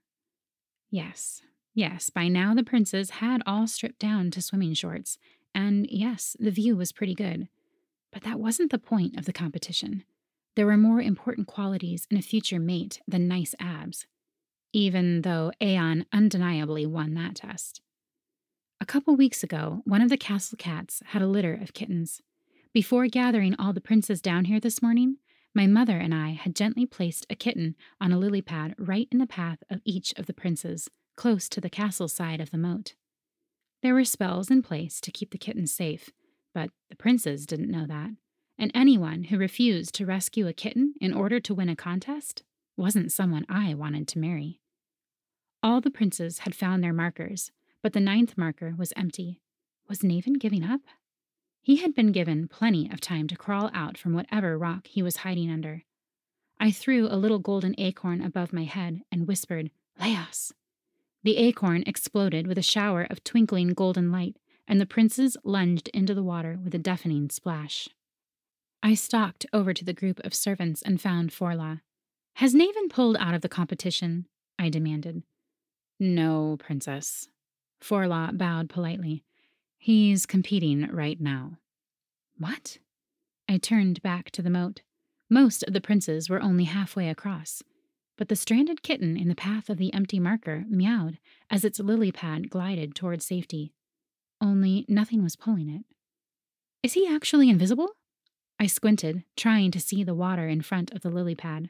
[0.89, 1.41] Yes,
[1.73, 5.17] yes, by now the princes had all stripped down to swimming shorts,
[5.53, 7.47] and yes, the view was pretty good.
[8.11, 10.03] But that wasn't the point of the competition.
[10.55, 14.07] There were more important qualities in a future mate than nice abs,
[14.73, 17.81] even though Aeon undeniably won that test.
[18.81, 22.21] A couple weeks ago, one of the castle cats had a litter of kittens.
[22.73, 25.17] Before gathering all the princes down here this morning,
[25.55, 29.17] my mother and I had gently placed a kitten on a lily pad right in
[29.17, 30.89] the path of each of the princes,
[31.19, 32.93] close to the castle side of the moat.
[33.83, 36.11] There were spells in place to keep the kittens safe,
[36.53, 38.11] but the princes didn't know that,
[38.57, 42.43] and anyone who refused to rescue a kitten in order to win a contest
[42.77, 44.61] wasn't someone I wanted to marry.
[45.61, 47.51] All the princes had found their markers,
[47.83, 49.41] but the ninth marker was empty.
[49.89, 50.83] Was Naven giving up?
[51.61, 55.17] He had been given plenty of time to crawl out from whatever rock he was
[55.17, 55.83] hiding under.
[56.61, 60.53] I threw a little golden acorn above my head and whispered, Leos!
[61.23, 66.13] The acorn exploded with a shower of twinkling golden light, and the princes lunged into
[66.13, 67.89] the water with a deafening splash.
[68.81, 71.81] I stalked over to the group of servants and found Forla.
[72.35, 74.27] Has Naven pulled out of the competition?
[74.57, 75.23] I demanded.
[75.99, 77.27] No, Princess.
[77.81, 79.23] Forla bowed politely.
[79.77, 81.57] He's competing right now.
[82.37, 82.77] What?
[83.49, 84.81] I turned back to the moat.
[85.29, 87.61] Most of the princes were only halfway across,
[88.19, 91.17] but the stranded kitten in the path of the empty marker meowed
[91.49, 93.71] as its lily pad glided toward safety.
[94.41, 95.85] Only nothing was pulling it.
[96.83, 97.91] Is he actually invisible?
[98.59, 101.69] I squinted, trying to see the water in front of the lily pad.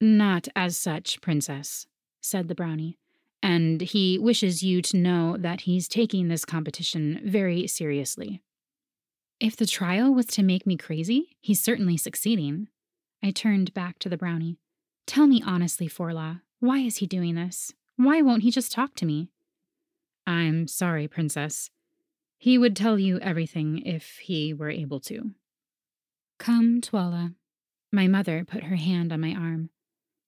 [0.00, 1.86] Not as such, Princess,
[2.22, 2.96] said the brownie,
[3.42, 8.40] and he wishes you to know that he's taking this competition very seriously.
[9.40, 12.68] If the trial was to make me crazy, he's certainly succeeding.
[13.22, 14.56] I turned back to the brownie.
[15.06, 17.72] Tell me honestly, Forla, why is he doing this?
[17.96, 19.30] Why won't he just talk to me?
[20.26, 21.70] I'm sorry, Princess.
[22.38, 25.30] He would tell you everything if he were able to.
[26.38, 27.32] Come, Twala.
[27.92, 29.70] My mother put her hand on my arm.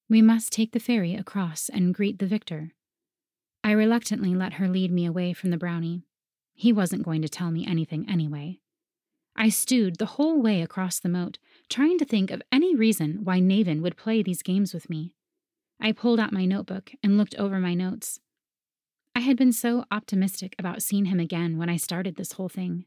[0.08, 2.72] We must take the ferry across and greet the victor.
[3.62, 6.04] I reluctantly let her lead me away from the brownie.
[6.54, 8.60] He wasn't going to tell me anything anyway.
[9.40, 13.38] I stewed the whole way across the moat, trying to think of any reason why
[13.38, 15.14] Naven would play these games with me.
[15.80, 18.18] I pulled out my notebook and looked over my notes.
[19.14, 22.86] I had been so optimistic about seeing him again when I started this whole thing.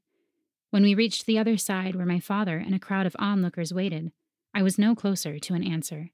[0.72, 4.12] When we reached the other side where my father and a crowd of onlookers waited,
[4.54, 6.10] I was no closer to an answer.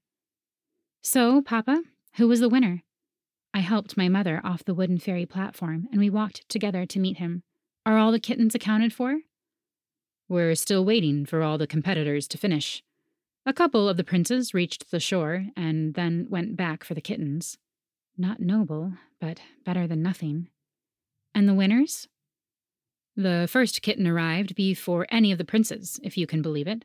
[1.02, 1.82] So, Papa,
[2.14, 2.84] who was the winner?
[3.52, 7.16] I helped my mother off the wooden ferry platform, and we walked together to meet
[7.16, 7.42] him.
[7.84, 9.22] Are all the kittens accounted for?
[10.28, 12.82] We're still waiting for all the competitors to finish.
[13.46, 17.56] A couple of the princes reached the shore and then went back for the kittens.
[18.18, 20.48] Not noble, but better than nothing.
[21.34, 22.08] And the winners?
[23.16, 26.84] The first kitten arrived before any of the princes, if you can believe it.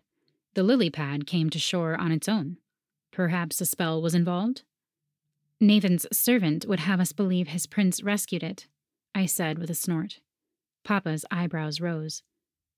[0.53, 2.57] The lily pad came to shore on its own.
[3.11, 4.63] Perhaps a spell was involved?
[5.59, 8.67] Naven's servant would have us believe his prince rescued it,
[9.13, 10.19] I said with a snort.
[10.83, 12.23] Papa's eyebrows rose.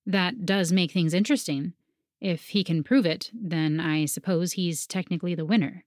[0.05, 1.73] That does make things interesting.
[2.21, 5.85] If he can prove it, then I suppose he's technically the winner.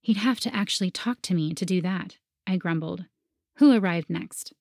[0.00, 3.04] He'd have to actually talk to me to do that, I grumbled.
[3.56, 4.52] Who arrived next?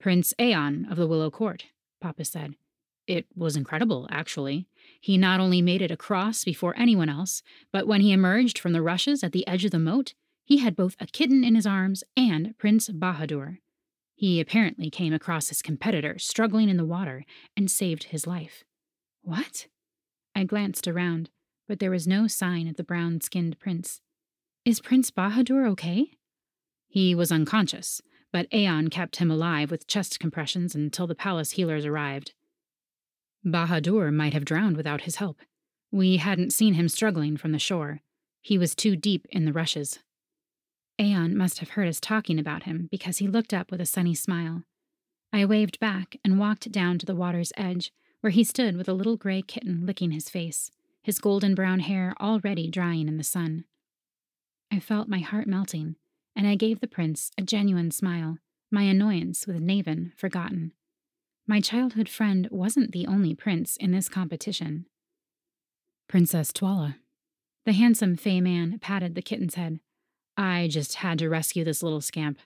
[0.00, 1.66] Prince Aeon of the Willow Court,
[2.00, 2.54] Papa said.
[3.06, 4.66] It was incredible, actually.
[5.00, 8.82] He not only made it across before anyone else, but when he emerged from the
[8.82, 10.14] rushes at the edge of the moat,
[10.44, 13.58] he had both a kitten in his arms and Prince Bahadur.
[14.16, 18.64] He apparently came across his competitor struggling in the water and saved his life.
[19.22, 19.66] What?
[20.34, 21.28] I glanced around,
[21.68, 24.00] but there was no sign of the brown skinned prince.
[24.64, 26.12] Is Prince Bahadur okay?
[26.88, 28.00] He was unconscious,
[28.32, 32.32] but Aeon kept him alive with chest compressions until the palace healers arrived.
[33.44, 35.40] Bahadur might have drowned without his help.
[35.92, 38.00] We hadn't seen him struggling from the shore.
[38.40, 39.98] He was too deep in the rushes.
[40.98, 44.14] Aeon must have heard us talking about him because he looked up with a sunny
[44.14, 44.62] smile.
[45.32, 48.94] I waved back and walked down to the water's edge, where he stood with a
[48.94, 50.70] little gray kitten licking his face,
[51.02, 53.64] his golden brown hair already drying in the sun.
[54.72, 55.96] I felt my heart melting,
[56.34, 58.38] and I gave the prince a genuine smile,
[58.70, 60.72] my annoyance with Naven forgotten.
[61.46, 64.86] My childhood friend wasn't the only prince in this competition.
[66.08, 66.96] Princess Twala.
[67.64, 69.80] The handsome Fae man patted the kitten's head.
[70.36, 72.38] I just had to rescue this little scamp.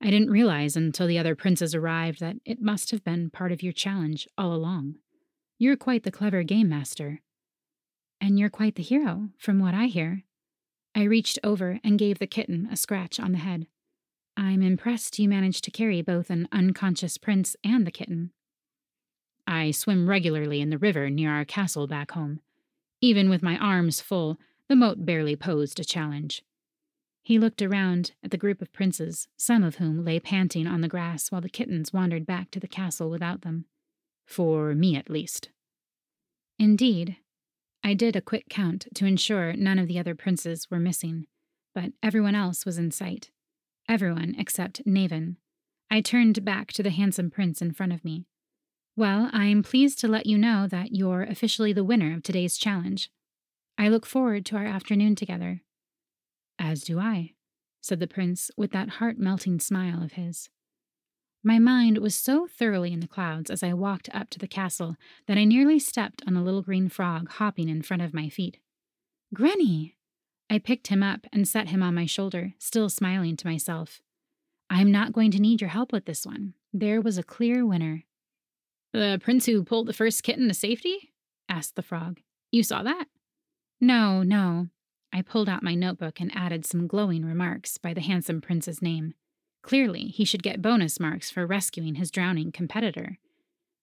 [0.00, 3.62] I didn't realize until the other princes arrived that it must have been part of
[3.62, 4.96] your challenge all along.
[5.58, 7.20] You're quite the clever game master.
[8.20, 10.24] And you're quite the hero, from what I hear.
[10.94, 13.66] I reached over and gave the kitten a scratch on the head.
[14.36, 18.32] I'm impressed you managed to carry both an unconscious prince and the kitten.
[19.46, 22.40] I swim regularly in the river near our castle back home.
[23.00, 24.38] Even with my arms full,
[24.68, 26.42] the moat barely posed a challenge.
[27.22, 30.88] He looked around at the group of princes, some of whom lay panting on the
[30.88, 33.66] grass while the kittens wandered back to the castle without them.
[34.26, 35.50] For me, at least.
[36.58, 37.16] Indeed,
[37.84, 41.26] I did a quick count to ensure none of the other princes were missing,
[41.74, 43.30] but everyone else was in sight.
[43.88, 45.36] Everyone except Naven.
[45.90, 48.26] I turned back to the handsome prince in front of me.
[48.96, 53.10] Well, I'm pleased to let you know that you're officially the winner of today's challenge.
[53.78, 55.62] I look forward to our afternoon together.
[56.64, 57.32] As do I,
[57.80, 60.48] said the prince with that heart melting smile of his.
[61.42, 64.94] My mind was so thoroughly in the clouds as I walked up to the castle
[65.26, 68.58] that I nearly stepped on a little green frog hopping in front of my feet.
[69.34, 69.96] Granny!
[70.48, 74.00] I picked him up and set him on my shoulder, still smiling to myself.
[74.70, 76.54] I'm not going to need your help with this one.
[76.72, 78.04] There was a clear winner.
[78.92, 81.12] The prince who pulled the first kitten to safety?
[81.48, 82.20] asked the frog.
[82.52, 83.06] You saw that?
[83.80, 84.68] No, no.
[85.12, 89.14] I pulled out my notebook and added some glowing remarks by the handsome prince's name.
[89.62, 93.18] Clearly, he should get bonus marks for rescuing his drowning competitor.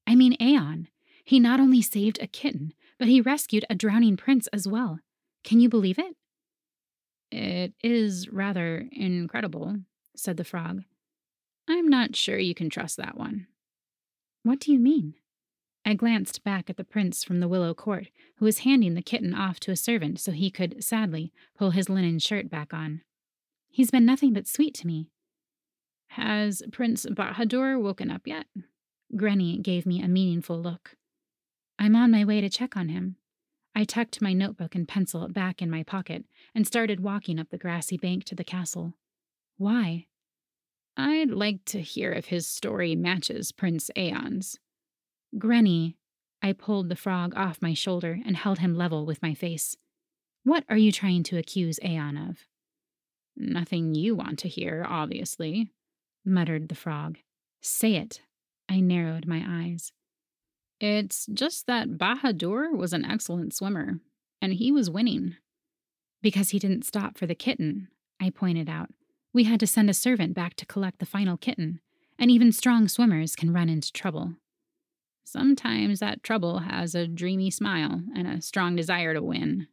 [0.08, 0.88] I mean, Aeon.
[1.24, 5.00] He not only saved a kitten, but he rescued a drowning prince as well.
[5.44, 6.16] Can you believe it?
[7.32, 9.78] It is rather incredible,
[10.16, 10.84] said the frog.
[11.68, 13.46] I'm not sure you can trust that one.
[14.42, 15.14] What do you mean?
[15.86, 18.08] I glanced back at the prince from the Willow Court,
[18.38, 21.90] who was handing the kitten off to a servant so he could, sadly, pull his
[21.90, 23.02] linen shirt back on.
[23.70, 25.10] He's been nothing but sweet to me.
[26.10, 28.48] Has Prince Bahadur woken up yet?
[29.16, 30.96] Granny gave me a meaningful look.
[31.78, 33.16] I'm on my way to check on him.
[33.76, 37.58] I tucked my notebook and pencil back in my pocket and started walking up the
[37.58, 38.96] grassy bank to the castle.
[39.58, 40.08] Why?
[40.98, 44.60] I'd like to hear if his story matches Prince Aeon's.
[45.38, 45.96] Granny,
[46.42, 49.76] I pulled the frog off my shoulder and held him level with my face.
[50.44, 52.46] What are you trying to accuse Aeon of?
[53.36, 55.72] Nothing you want to hear, obviously,
[56.26, 57.20] muttered the frog.
[57.62, 58.22] Say it.
[58.68, 59.92] I narrowed my eyes.
[60.80, 64.00] It's just that Bahadur was an excellent swimmer,
[64.42, 65.36] and he was winning.
[66.22, 67.90] Because he didn't stop for the kitten,
[68.22, 68.90] I pointed out.
[69.34, 71.82] We had to send a servant back to collect the final kitten,
[72.18, 74.36] and even strong swimmers can run into trouble.
[75.32, 79.68] Sometimes that trouble has a dreamy smile and a strong desire to win.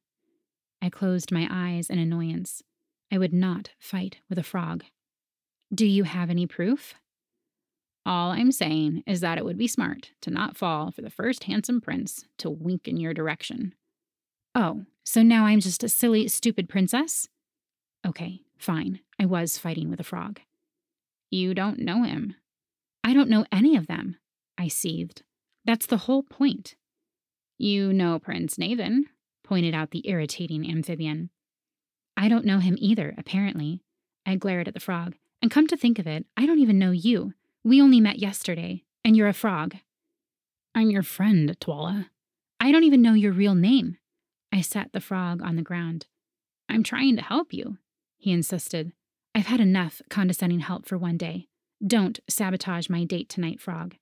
[0.82, 2.62] I closed my eyes in annoyance.
[3.10, 4.84] I would not fight with a frog.
[5.74, 6.94] Do you have any proof?
[8.04, 11.44] All I'm saying is that it would be smart to not fall for the first
[11.44, 13.74] handsome prince to wink in your direction.
[14.54, 17.30] Oh, so now I'm just a silly, stupid princess?
[18.06, 19.00] Okay, fine.
[19.18, 20.38] I was fighting with a frog.
[21.30, 22.34] You don't know him.
[23.02, 24.16] I don't know any of them,
[24.58, 25.22] I seethed.
[25.66, 26.76] That's the whole point.
[27.58, 29.02] You know Prince Naven,
[29.42, 31.30] pointed out the irritating amphibian.
[32.16, 33.82] I don't know him either, apparently.
[34.24, 35.16] I glared at the frog.
[35.42, 37.34] And come to think of it, I don't even know you.
[37.64, 39.74] We only met yesterday, and you're a frog.
[40.74, 42.10] I'm your friend, Twala.
[42.60, 43.98] I don't even know your real name.
[44.52, 46.06] I sat the frog on the ground.
[46.68, 47.78] I'm trying to help you,
[48.16, 48.92] he insisted.
[49.34, 51.48] I've had enough condescending help for one day.
[51.84, 53.96] Don't sabotage my date tonight, frog.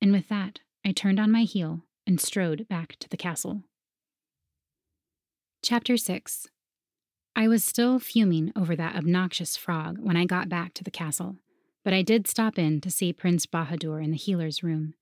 [0.00, 3.62] And with that, I turned on my heel and strode back to the castle.
[5.62, 6.48] Chapter 6
[7.36, 11.36] I was still fuming over that obnoxious frog when I got back to the castle,
[11.84, 14.94] but I did stop in to see Prince Bahadur in the healer's room.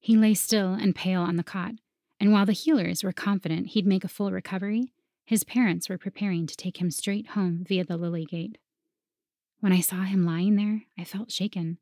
[0.00, 1.72] He lay still and pale on the cot,
[2.20, 4.92] and while the healers were confident he'd make a full recovery,
[5.24, 8.56] his parents were preparing to take him straight home via the lily gate.
[9.60, 11.78] When I saw him lying there, I felt shaken.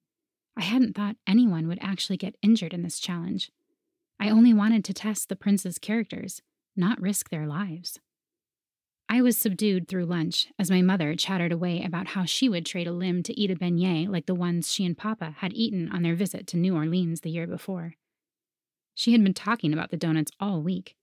[0.57, 3.51] I hadn't thought anyone would actually get injured in this challenge.
[4.19, 6.41] I only wanted to test the prince's characters,
[6.75, 8.01] not risk their lives.
[9.09, 12.89] I was subdued through lunch as my mother chattered away about how she would trade
[12.89, 16.03] a limb to eat a beignet like the ones she and Papa had eaten on
[16.03, 17.95] their visit to New Orleans the year before.
[18.95, 20.97] She had been talking about the donuts all week.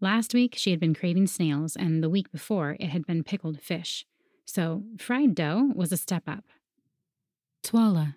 [0.00, 3.60] Last week, she had been craving snails, and the week before, it had been pickled
[3.60, 4.04] fish.
[4.44, 6.44] So, fried dough was a step up.
[7.62, 8.16] Twala,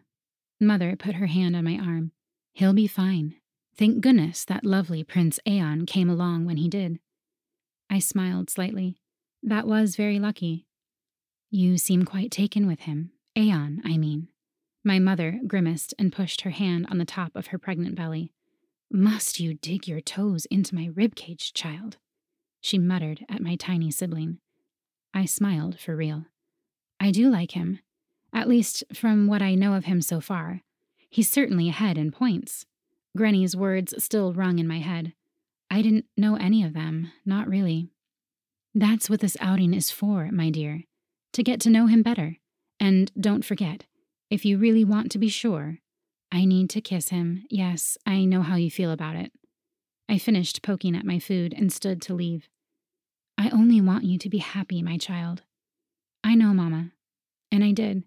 [0.59, 2.11] Mother put her hand on my arm.
[2.53, 3.35] He'll be fine.
[3.77, 6.99] Thank goodness that lovely Prince Aeon came along when he did.
[7.89, 8.97] I smiled slightly.
[9.41, 10.65] That was very lucky.
[11.49, 13.11] You seem quite taken with him.
[13.37, 14.27] Aeon, I mean.
[14.83, 18.33] My mother grimaced and pushed her hand on the top of her pregnant belly.
[18.91, 21.97] Must you dig your toes into my rib cage, child?
[22.59, 24.39] She muttered at my tiny sibling.
[25.13, 26.25] I smiled for real.
[26.99, 27.79] I do like him
[28.33, 30.61] at least from what I know of him so far.
[31.09, 32.65] He's certainly ahead in points.
[33.17, 35.13] Granny's words still rung in my head.
[35.71, 37.89] I didn't know any of them, not really.
[38.75, 40.83] That's what this outing is for, my dear,
[41.33, 42.37] to get to know him better.
[42.79, 43.85] And don't forget,
[44.29, 45.79] if you really want to be sure,
[46.31, 47.45] I need to kiss him.
[47.49, 49.31] Yes, I know how you feel about it.
[50.07, 52.47] I finished poking at my food and stood to leave.
[53.37, 55.43] I only want you to be happy, my child.
[56.23, 56.91] I know, Mama.
[57.51, 58.03] And I did.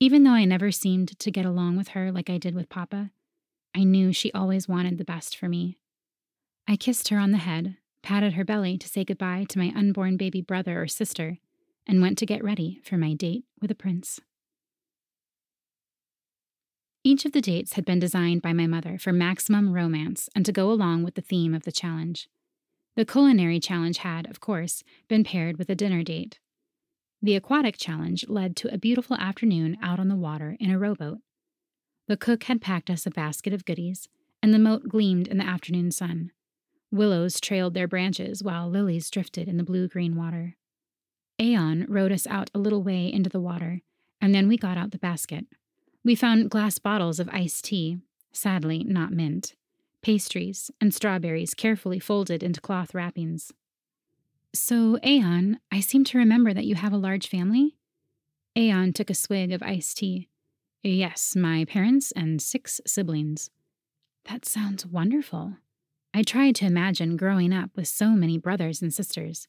[0.00, 3.10] Even though I never seemed to get along with her like I did with Papa,
[3.74, 5.78] I knew she always wanted the best for me.
[6.68, 10.16] I kissed her on the head, patted her belly to say goodbye to my unborn
[10.16, 11.38] baby brother or sister,
[11.86, 14.20] and went to get ready for my date with a prince.
[17.02, 20.52] Each of the dates had been designed by my mother for maximum romance and to
[20.52, 22.28] go along with the theme of the challenge.
[22.96, 26.38] The culinary challenge had, of course, been paired with a dinner date.
[27.20, 31.18] The aquatic challenge led to a beautiful afternoon out on the water in a rowboat.
[32.06, 34.08] The cook had packed us a basket of goodies,
[34.42, 36.30] and the moat gleamed in the afternoon sun.
[36.90, 40.56] Willows trailed their branches while lilies drifted in the blue green water.
[41.40, 43.82] Aeon rowed us out a little way into the water,
[44.20, 45.44] and then we got out the basket.
[46.04, 47.98] We found glass bottles of iced tea,
[48.32, 49.54] sadly not mint,
[50.02, 53.52] pastries, and strawberries carefully folded into cloth wrappings.
[54.54, 57.76] So, Aeon, I seem to remember that you have a large family?
[58.56, 60.28] Aeon took a swig of iced tea.
[60.82, 63.50] Yes, my parents and six siblings.
[64.24, 65.56] That sounds wonderful.
[66.14, 69.48] I tried to imagine growing up with so many brothers and sisters.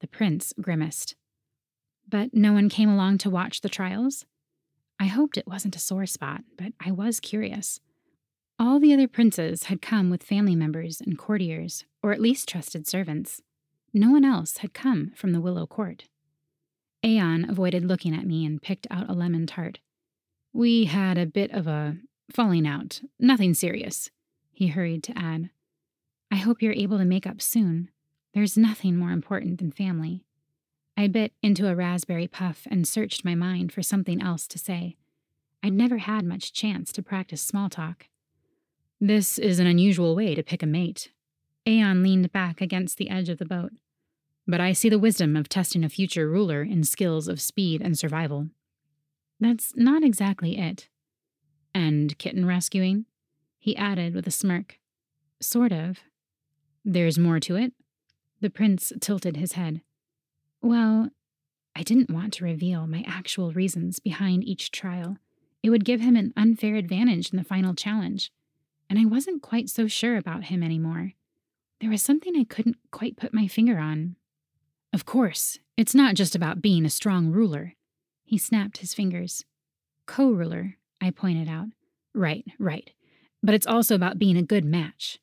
[0.00, 1.16] The prince grimaced.
[2.08, 4.24] But no one came along to watch the trials?
[5.00, 7.80] I hoped it wasn't a sore spot, but I was curious.
[8.58, 12.88] All the other princes had come with family members and courtiers, or at least trusted
[12.88, 13.42] servants.
[13.92, 16.04] No one else had come from the Willow Court.
[17.04, 19.78] Aeon avoided looking at me and picked out a lemon tart.
[20.52, 21.96] We had a bit of a
[22.30, 24.10] falling out, nothing serious,
[24.52, 25.50] he hurried to add.
[26.30, 27.90] I hope you're able to make up soon.
[28.34, 30.24] There's nothing more important than family.
[30.96, 34.96] I bit into a raspberry puff and searched my mind for something else to say.
[35.62, 38.06] I'd never had much chance to practice small talk.
[39.00, 41.12] This is an unusual way to pick a mate.
[41.68, 43.72] Aeon leaned back against the edge of the boat.
[44.46, 47.98] But I see the wisdom of testing a future ruler in skills of speed and
[47.98, 48.48] survival.
[49.38, 50.88] That's not exactly it.
[51.74, 53.04] And kitten rescuing?
[53.58, 54.78] He added with a smirk.
[55.40, 55.98] Sort of.
[56.84, 57.74] There's more to it?
[58.40, 59.82] The prince tilted his head.
[60.62, 61.10] Well,
[61.76, 65.18] I didn't want to reveal my actual reasons behind each trial.
[65.62, 68.32] It would give him an unfair advantage in the final challenge,
[68.88, 71.12] and I wasn't quite so sure about him anymore.
[71.80, 74.16] There was something I couldn't quite put my finger on.
[74.92, 77.74] Of course, it's not just about being a strong ruler.
[78.24, 79.44] He snapped his fingers.
[80.06, 81.68] Co ruler, I pointed out.
[82.14, 82.90] Right, right.
[83.42, 85.20] But it's also about being a good match.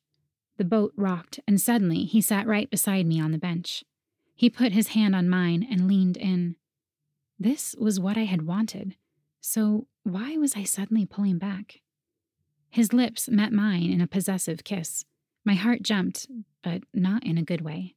[0.56, 3.84] The boat rocked, and suddenly he sat right beside me on the bench.
[4.34, 6.56] He put his hand on mine and leaned in.
[7.38, 8.96] This was what I had wanted,
[9.42, 11.80] so why was I suddenly pulling back?
[12.70, 15.04] His lips met mine in a possessive kiss.
[15.46, 16.26] My heart jumped,
[16.62, 17.94] but not in a good way.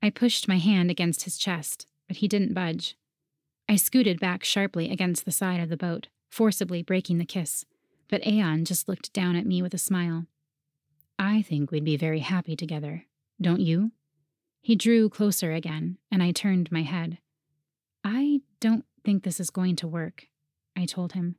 [0.00, 2.96] I pushed my hand against his chest, but he didn't budge.
[3.68, 7.64] I scooted back sharply against the side of the boat, forcibly breaking the kiss,
[8.08, 10.26] but Aeon just looked down at me with a smile.
[11.18, 13.06] I think we'd be very happy together,
[13.40, 13.90] don't you?
[14.60, 17.18] He drew closer again, and I turned my head.
[18.04, 20.28] I don't think this is going to work,
[20.76, 21.34] I told him.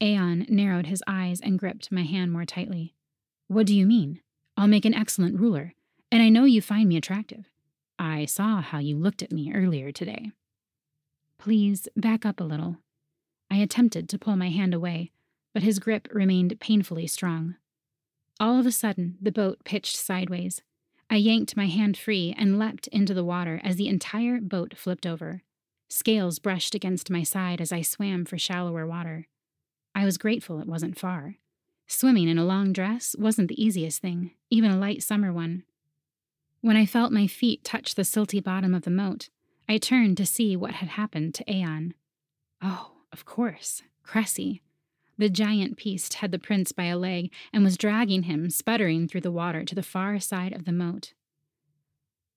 [0.00, 2.94] Aeon narrowed his eyes and gripped my hand more tightly.
[3.48, 4.22] What do you mean?
[4.58, 5.72] I'll make an excellent ruler,
[6.10, 7.44] and I know you find me attractive.
[7.96, 10.32] I saw how you looked at me earlier today.
[11.38, 12.78] Please back up a little.
[13.48, 15.12] I attempted to pull my hand away,
[15.54, 17.54] but his grip remained painfully strong.
[18.40, 20.60] All of a sudden, the boat pitched sideways.
[21.08, 25.06] I yanked my hand free and leapt into the water as the entire boat flipped
[25.06, 25.42] over.
[25.88, 29.28] Scales brushed against my side as I swam for shallower water.
[29.94, 31.36] I was grateful it wasn't far.
[31.90, 35.64] Swimming in a long dress wasn't the easiest thing, even a light summer one.
[36.60, 39.30] When I felt my feet touch the silty bottom of the moat,
[39.66, 41.94] I turned to see what had happened to Aeon.
[42.62, 44.60] Oh, of course, Cressy.
[45.16, 49.22] The giant beast had the prince by a leg and was dragging him, sputtering through
[49.22, 51.14] the water, to the far side of the moat.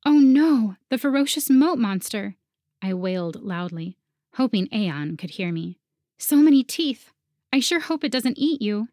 [0.05, 2.35] Oh no, the ferocious moat monster!
[2.81, 3.97] I wailed loudly,
[4.35, 5.77] hoping Aeon could hear me.
[6.17, 7.11] So many teeth!
[7.51, 8.87] I sure hope it doesn't eat you.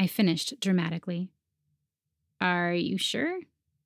[0.00, 1.28] I finished dramatically.
[2.40, 3.40] Are you sure?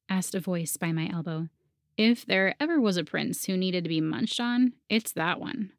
[0.09, 1.49] asked a voice by my elbow.
[1.97, 5.73] If there ever was a prince who needed to be munched on, it's that one.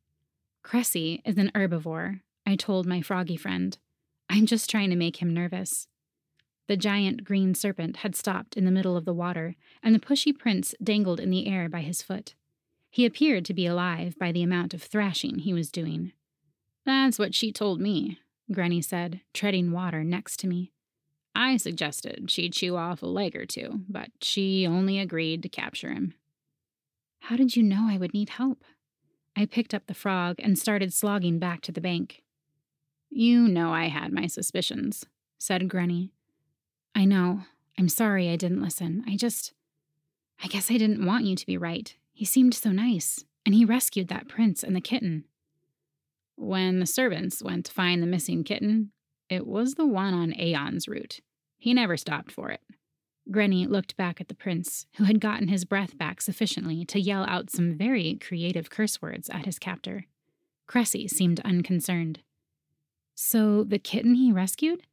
[0.61, 3.77] Cressy is an herbivore, I told my froggy friend.
[4.29, 5.87] I'm just trying to make him nervous.
[6.67, 10.37] The giant green serpent had stopped in the middle of the water, and the pushy
[10.37, 12.35] prince dangled in the air by his foot.
[12.89, 16.11] He appeared to be alive by the amount of thrashing he was doing.
[16.85, 18.19] That's what she told me,
[18.51, 20.71] Granny said, treading water next to me.
[21.33, 25.89] I suggested she chew off a leg or two, but she only agreed to capture
[25.91, 26.13] him.
[27.19, 28.63] How did you know I would need help?
[29.35, 32.23] I picked up the frog and started slogging back to the bank.
[33.09, 35.05] You know I had my suspicions,
[35.37, 36.11] said Granny.
[36.93, 37.41] I know.
[37.77, 39.03] I'm sorry I didn't listen.
[39.07, 39.53] I just.
[40.43, 41.95] I guess I didn't want you to be right.
[42.13, 45.25] He seemed so nice, and he rescued that prince and the kitten.
[46.35, 48.91] When the servants went to find the missing kitten,
[49.29, 51.21] it was the one on Aeon's route.
[51.57, 52.61] He never stopped for it.
[53.31, 57.25] Granny looked back at the prince, who had gotten his breath back sufficiently to yell
[57.25, 60.05] out some very creative curse words at his captor.
[60.67, 62.19] Cressy seemed unconcerned.
[63.15, 64.83] So the kitten he rescued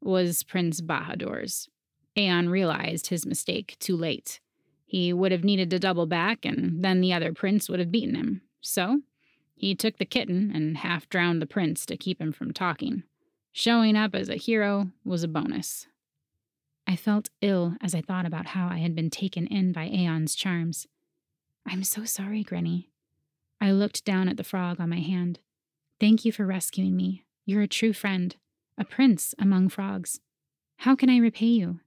[0.00, 1.68] was Prince Bahadur's.
[2.16, 4.40] Aeon realized his mistake too late.
[4.86, 8.14] He would have needed to double back, and then the other prince would have beaten
[8.14, 8.42] him.
[8.60, 9.02] So
[9.56, 13.02] He took the kitten and half drowned the prince to keep him from talking.
[13.52, 15.86] Showing up as a hero was a bonus.
[16.86, 20.34] I felt ill as I thought about how I had been taken in by Aeon's
[20.34, 20.86] charms.
[21.66, 22.90] I'm so sorry, Granny.
[23.60, 25.40] I looked down at the frog on my hand.
[25.98, 27.24] Thank you for rescuing me.
[27.46, 28.36] You're a true friend,
[28.76, 30.20] a prince among frogs.
[30.80, 31.80] How can I repay you?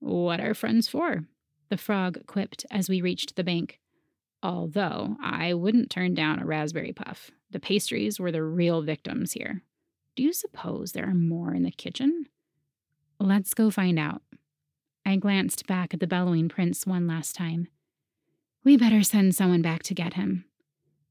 [0.00, 1.26] What are friends for?
[1.68, 3.80] The frog quipped as we reached the bank.
[4.46, 7.32] Although I wouldn't turn down a raspberry puff.
[7.50, 9.64] The pastries were the real victims here.
[10.14, 12.26] Do you suppose there are more in the kitchen?
[13.18, 14.22] Let's go find out.
[15.04, 17.66] I glanced back at the bellowing prince one last time.
[18.62, 20.44] We better send someone back to get him.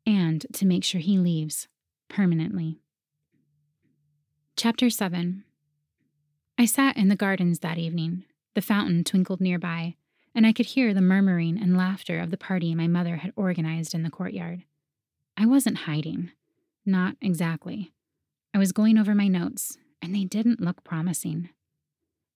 [0.06, 1.68] And to make sure he leaves
[2.08, 2.80] permanently.
[4.56, 5.44] Chapter 7
[6.58, 8.24] I sat in the gardens that evening.
[8.54, 9.96] The fountain twinkled nearby,
[10.36, 13.96] and I could hear the murmuring and laughter of the party my mother had organized
[13.96, 14.64] in the courtyard.
[15.38, 16.32] I wasn't hiding.
[16.86, 17.94] Not exactly.
[18.54, 21.50] I was going over my notes, and they didn't look promising.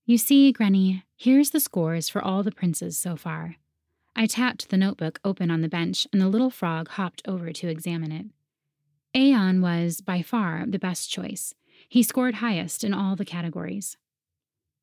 [0.05, 3.57] You see, Granny, here's the scores for all the princes so far.
[4.15, 7.67] I tapped the notebook open on the bench, and the little frog hopped over to
[7.67, 8.25] examine it.
[9.15, 11.53] Aeon was, by far, the best choice.
[11.87, 13.97] He scored highest in all the categories.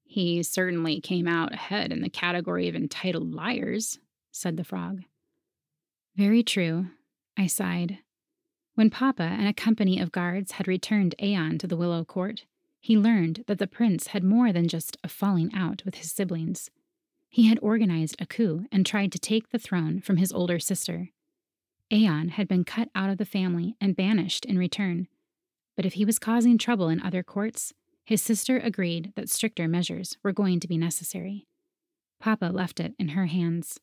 [0.06, 3.98] He certainly came out ahead in the category of entitled liars,
[4.30, 5.02] said the frog.
[6.16, 6.86] Very true,
[7.36, 7.98] I sighed.
[8.74, 12.44] When Papa and a company of guards had returned Aeon to the Willow Court,
[12.80, 16.70] he learned that the prince had more than just a falling out with his siblings.
[17.28, 21.10] He had organized a coup and tried to take the throne from his older sister.
[21.92, 25.08] Aeon had been cut out of the family and banished in return.
[25.74, 27.72] But if he was causing trouble in other courts,
[28.06, 31.48] his sister agreed that stricter measures were going to be necessary.
[32.20, 33.80] Papa left it in her hands.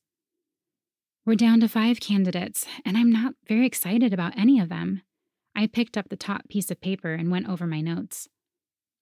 [1.26, 5.02] We're down to five candidates, and I'm not very excited about any of them.
[5.54, 8.30] I picked up the top piece of paper and went over my notes.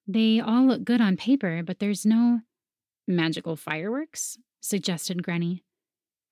[0.07, 2.41] They all look good on paper, but there's no.
[3.07, 4.39] Magical fireworks?
[4.59, 5.63] suggested Granny.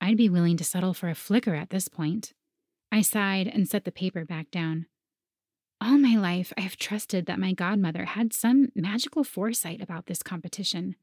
[0.01, 2.33] I'd be willing to settle for a flicker at this point.
[2.91, 4.87] I sighed and set the paper back down.
[5.81, 10.21] All my life, I have trusted that my godmother had some magical foresight about this
[10.21, 10.95] competition.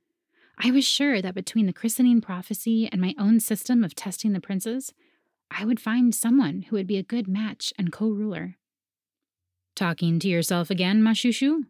[0.58, 4.40] I was sure that between the christening prophecy and my own system of testing the
[4.40, 4.92] princes,
[5.50, 8.56] I would find someone who would be a good match and co ruler.
[9.74, 11.64] Talking to yourself again, Mashushu?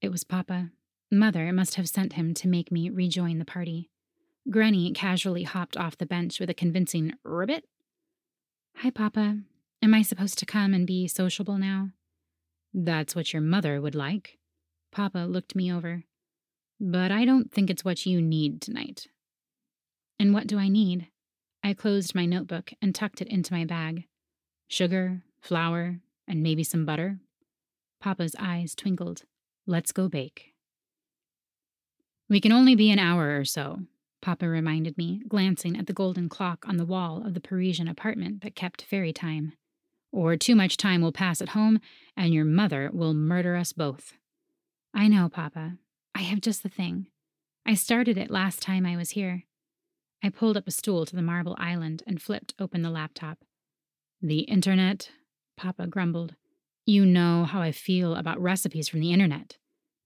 [0.00, 0.70] It was Papa.
[1.10, 3.90] Mother must have sent him to make me rejoin the party.
[4.50, 7.64] Granny casually hopped off the bench with a convincing ribbit.
[8.78, 9.38] Hi, Papa.
[9.82, 11.90] Am I supposed to come and be sociable now?
[12.74, 14.38] That's what your mother would like.
[14.90, 16.02] Papa looked me over.
[16.80, 19.06] But I don't think it's what you need tonight.
[20.18, 21.06] And what do I need?
[21.62, 24.06] I closed my notebook and tucked it into my bag.
[24.68, 27.20] Sugar, flour, and maybe some butter.
[28.00, 29.22] Papa's eyes twinkled.
[29.66, 30.52] Let's go bake.
[32.28, 33.80] We can only be an hour or so,
[34.20, 38.42] Papa reminded me, glancing at the golden clock on the wall of the Parisian apartment
[38.42, 39.52] that kept fairy time.
[40.14, 41.80] Or too much time will pass at home,
[42.16, 44.12] and your mother will murder us both.
[44.94, 45.78] I know, Papa.
[46.14, 47.08] I have just the thing.
[47.66, 49.42] I started it last time I was here.
[50.22, 53.38] I pulled up a stool to the marble island and flipped open the laptop.
[54.22, 55.10] The internet?
[55.56, 56.36] Papa grumbled.
[56.86, 59.56] You know how I feel about recipes from the internet.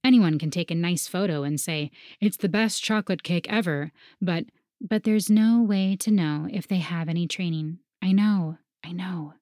[0.02, 3.92] Anyone can take a nice photo and say, it's the best chocolate cake ever,
[4.22, 4.46] but
[4.80, 7.80] but there's no way to know if they have any training.
[8.00, 9.34] I know, I know.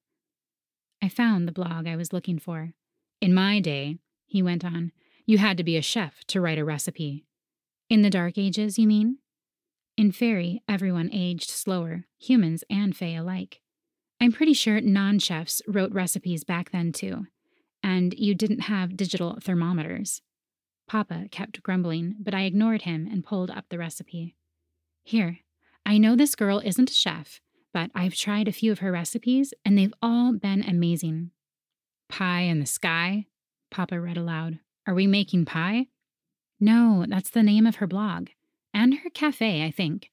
[1.01, 2.73] I found the blog I was looking for.
[3.21, 4.91] In my day, he went on,
[5.25, 7.25] you had to be a chef to write a recipe.
[7.89, 9.17] In the Dark Ages, you mean?
[9.97, 13.61] In Fairy, everyone aged slower, humans and Fae alike.
[14.21, 17.27] I'm pretty sure non chefs wrote recipes back then too,
[17.83, 20.21] and you didn't have digital thermometers.
[20.87, 24.35] Papa kept grumbling, but I ignored him and pulled up the recipe.
[25.03, 25.39] Here,
[25.85, 27.41] I know this girl isn't a chef,
[27.73, 31.31] but I've tried a few of her recipes and they've all been amazing.
[32.09, 33.25] Pie in the sky?
[33.71, 34.59] Papa read aloud.
[34.85, 35.87] Are we making pie?
[36.59, 38.29] No, that's the name of her blog.
[38.73, 40.09] And her cafe, I think.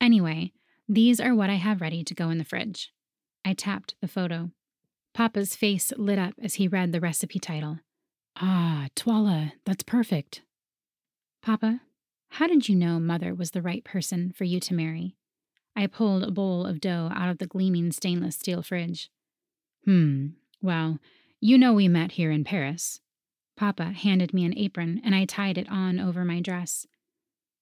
[0.00, 0.52] Anyway,
[0.88, 2.92] these are what I have ready to go in the fridge.
[3.44, 4.50] I tapped the photo.
[5.14, 7.80] Papa's face lit up as he read the recipe title.
[8.36, 10.42] Ah, Twala, that's perfect.
[11.42, 11.80] Papa,
[12.30, 15.16] how did you know Mother was the right person for you to marry?
[15.78, 19.12] I pulled a bowl of dough out of the gleaming stainless steel fridge.
[19.84, 20.98] Hmm, well,
[21.40, 23.00] you know we met here in Paris.
[23.56, 26.88] Papa handed me an apron and I tied it on over my dress.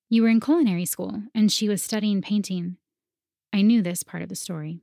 [0.08, 2.78] You were in culinary school and she was studying painting.
[3.52, 4.80] I knew this part of the story.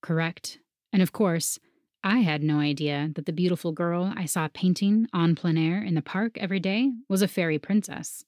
[0.00, 0.58] Correct.
[0.90, 1.58] And of course,
[2.02, 5.92] I had no idea that the beautiful girl I saw painting en plein air in
[5.92, 8.24] the park every day was a fairy princess.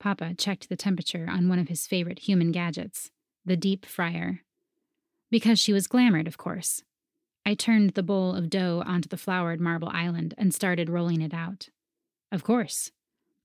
[0.00, 3.10] Papa checked the temperature on one of his favorite human gadgets,
[3.44, 4.40] the deep fryer.
[5.30, 6.82] Because she was glamored, of course.
[7.44, 11.34] I turned the bowl of dough onto the floured marble island and started rolling it
[11.34, 11.68] out.
[12.30, 12.92] Of course.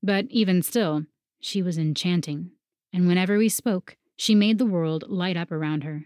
[0.03, 1.05] But even still,
[1.39, 2.51] she was enchanting,
[2.93, 6.05] and whenever we spoke, she made the world light up around her.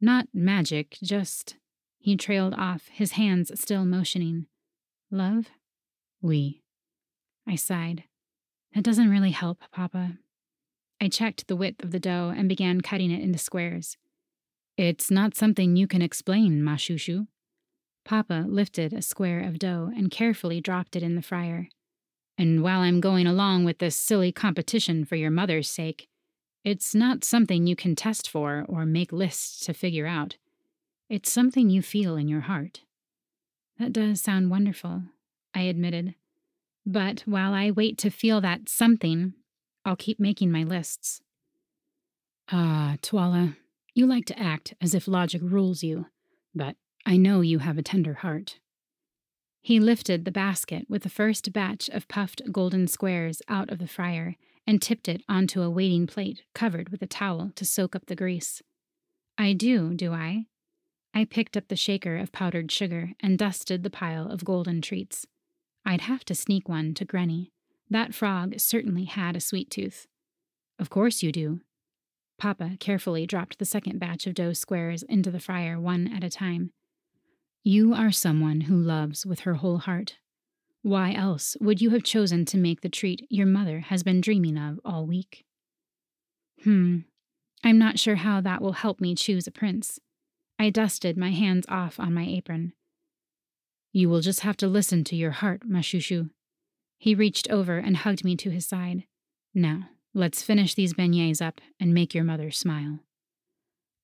[0.00, 1.56] Not magic, just.
[1.98, 4.46] He trailed off, his hands still motioning.
[5.10, 5.46] Love?
[6.20, 6.62] We.
[7.46, 8.04] I sighed.
[8.74, 10.18] That doesn't really help, Papa.
[11.00, 13.96] I checked the width of the dough and began cutting it into squares.
[14.76, 17.26] It's not something you can explain, Mashushu.
[18.04, 21.68] Papa lifted a square of dough and carefully dropped it in the fryer.
[22.36, 26.08] And while I'm going along with this silly competition for your mother's sake,
[26.64, 30.36] it's not something you can test for or make lists to figure out.
[31.08, 32.80] It's something you feel in your heart.
[33.78, 35.02] That does sound wonderful,
[35.54, 36.14] I admitted.
[36.86, 39.34] But while I wait to feel that something,
[39.84, 41.20] I'll keep making my lists.
[42.50, 43.56] Ah, Twala,
[43.94, 46.06] you like to act as if logic rules you,
[46.54, 46.76] but
[47.06, 48.58] I know you have a tender heart.
[49.62, 53.86] He lifted the basket with the first batch of puffed golden squares out of the
[53.86, 58.04] fryer and tipped it onto a waiting plate covered with a towel to soak up
[58.06, 58.62] the grease.
[59.38, 60.46] I do, do I?
[61.14, 65.26] I picked up the shaker of powdered sugar and dusted the pile of golden treats.
[65.86, 67.53] I'd have to sneak one to Granny.
[67.90, 70.06] That frog certainly had a sweet tooth.
[70.78, 71.60] Of course you do.
[72.38, 76.30] Papa carefully dropped the second batch of dough squares into the fryer one at a
[76.30, 76.72] time.
[77.62, 80.16] You are someone who loves with her whole heart.
[80.82, 84.58] Why else would you have chosen to make the treat your mother has been dreaming
[84.58, 85.44] of all week?
[86.62, 86.98] Hmm,
[87.62, 89.98] I'm not sure how that will help me choose a prince.
[90.58, 92.74] I dusted my hands off on my apron.
[93.92, 96.30] You will just have to listen to your heart, Mashushu.
[97.04, 99.04] He reached over and hugged me to his side.
[99.54, 103.00] Now, let's finish these beignets up and make your mother smile.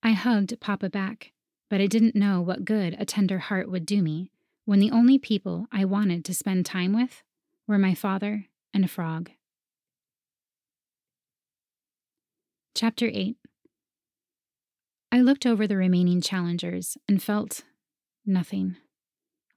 [0.03, 1.33] I hugged Papa back
[1.71, 4.31] but I didn't know what good a tender heart would do me
[4.67, 7.23] when the only people I wanted to spend time with
[7.67, 9.31] were my father and a frog.
[12.75, 13.37] Chapter 8
[15.11, 17.63] I looked over the remaining challengers and felt
[18.27, 18.77] nothing.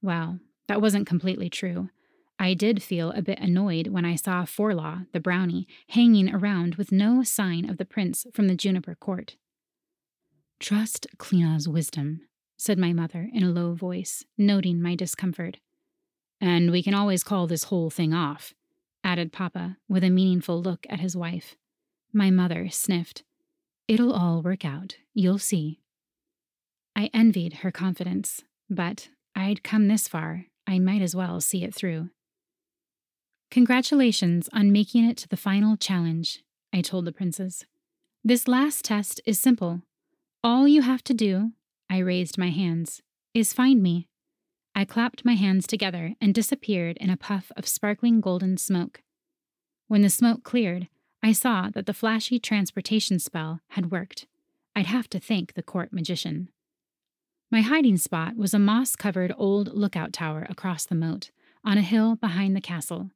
[0.00, 0.38] Well,
[0.68, 1.90] that wasn't completely true.
[2.38, 6.92] I did feel a bit annoyed when I saw Forlaw, the brownie, hanging around with
[6.92, 9.36] no sign of the prince from the juniper court.
[10.58, 12.22] Trust Clina's wisdom,
[12.56, 15.58] said my mother in a low voice, noting my discomfort.
[16.40, 18.52] And we can always call this whole thing off,
[19.02, 21.56] added Papa with a meaningful look at his wife.
[22.12, 23.22] My mother sniffed.
[23.86, 25.80] It'll all work out, you'll see.
[26.96, 31.74] I envied her confidence, but I'd come this far, I might as well see it
[31.74, 32.10] through.
[33.50, 36.42] Congratulations on making it to the final challenge,
[36.72, 37.66] I told the princes.
[38.24, 39.82] This last test is simple.
[40.42, 41.52] All you have to do,
[41.88, 44.08] I raised my hands, is find me.
[44.74, 49.02] I clapped my hands together and disappeared in a puff of sparkling golden smoke.
[49.86, 50.88] When the smoke cleared,
[51.22, 54.26] I saw that the flashy transportation spell had worked.
[54.74, 56.48] I'd have to thank the court magician.
[57.50, 61.30] My hiding spot was a moss covered old lookout tower across the moat,
[61.64, 63.10] on a hill behind the castle.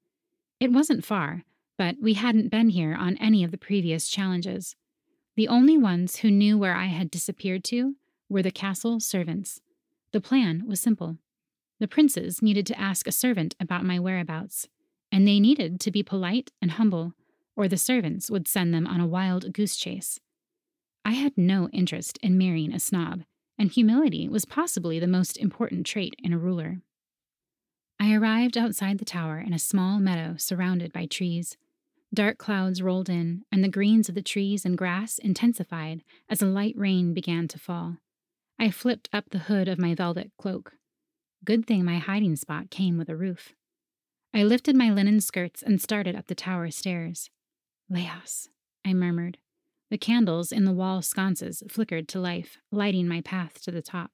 [0.60, 1.44] It wasn't far,
[1.76, 4.74] but we hadn't been here on any of the previous challenges.
[5.36, 7.94] The only ones who knew where I had disappeared to
[8.28, 9.60] were the castle servants.
[10.12, 11.18] The plan was simple.
[11.78, 14.68] The princes needed to ask a servant about my whereabouts,
[15.12, 17.14] and they needed to be polite and humble,
[17.54, 20.18] or the servants would send them on a wild goose chase.
[21.04, 23.22] I had no interest in marrying a snob,
[23.56, 26.78] and humility was possibly the most important trait in a ruler.
[28.00, 31.56] I arrived outside the tower in a small meadow surrounded by trees.
[32.14, 36.46] Dark clouds rolled in, and the greens of the trees and grass intensified as a
[36.46, 37.96] light rain began to fall.
[38.58, 40.74] I flipped up the hood of my velvet cloak.
[41.44, 43.52] Good thing my hiding spot came with a roof.
[44.32, 47.30] I lifted my linen skirts and started up the tower stairs.
[47.90, 48.48] Leos,
[48.84, 49.38] I murmured.
[49.90, 54.12] The candles in the wall sconces flickered to life, lighting my path to the top.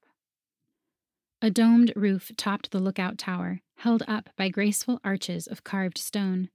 [1.41, 6.49] A domed roof topped the lookout tower, held up by graceful arches of carved stone.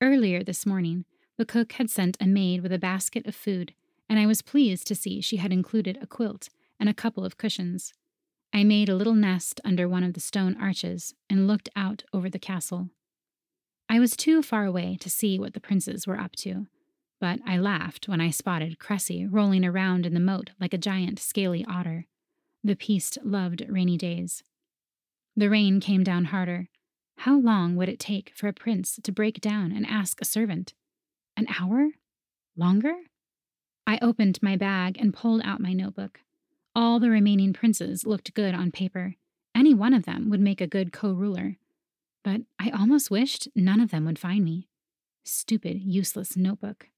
[0.00, 1.04] Earlier this morning,
[1.36, 3.74] the cook had sent a maid with a basket of food,
[4.08, 6.48] and I was pleased to see she had included a quilt
[6.78, 7.92] and a couple of cushions.
[8.52, 12.30] I made a little nest under one of the stone arches and looked out over
[12.30, 12.90] the castle.
[13.88, 16.66] I was too far away to see what the princes were up to,
[17.20, 21.18] but I laughed when I spotted Cressy rolling around in the moat like a giant
[21.18, 22.06] scaly otter.
[22.62, 24.42] The piece loved rainy days.
[25.36, 26.68] The rain came down harder.
[27.18, 30.74] How long would it take for a prince to break down and ask a servant?
[31.36, 31.90] An hour?
[32.56, 32.94] Longer?
[33.86, 36.20] I opened my bag and pulled out my notebook.
[36.74, 39.14] All the remaining princes looked good on paper.
[39.54, 41.56] Any one of them would make a good co ruler.
[42.22, 44.68] But I almost wished none of them would find me.
[45.24, 46.88] Stupid, useless notebook.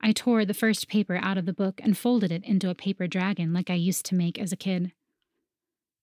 [0.00, 3.06] I tore the first paper out of the book and folded it into a paper
[3.06, 4.92] dragon like I used to make as a kid.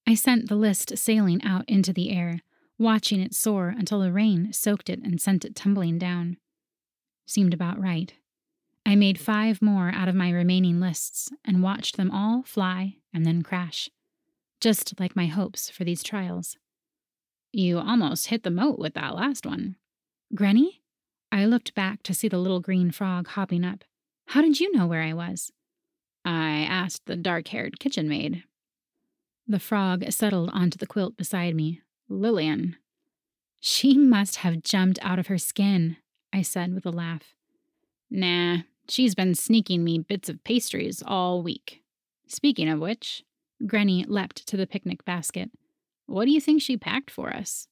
[0.10, 2.39] I sent the list sailing out into the air,
[2.80, 6.38] watching it soar until the rain soaked it and sent it tumbling down.
[7.26, 8.14] Seemed about right.
[8.86, 13.26] I made five more out of my remaining lists and watched them all fly and
[13.26, 13.89] then crash,
[14.62, 16.55] just like my hopes for these trials.
[17.51, 19.76] You almost hit the moat with that last one.
[20.34, 20.82] Granny?
[21.34, 23.84] I looked back to see the little green frog hopping up.
[24.28, 25.51] How did you know where I was?
[26.24, 28.43] I asked the dark haired kitchen maid.
[29.48, 31.82] The frog settled onto the quilt beside me.
[32.10, 32.76] Lillian.
[33.60, 35.98] She must have jumped out of her skin,
[36.32, 37.36] I said with a laugh.
[38.10, 41.84] Nah, She's been sneaking me bits of pastries all week.
[42.26, 43.24] Speaking of which,
[43.66, 45.52] Granny leapt to the picnic basket.
[46.06, 47.68] What do you think she packed for us?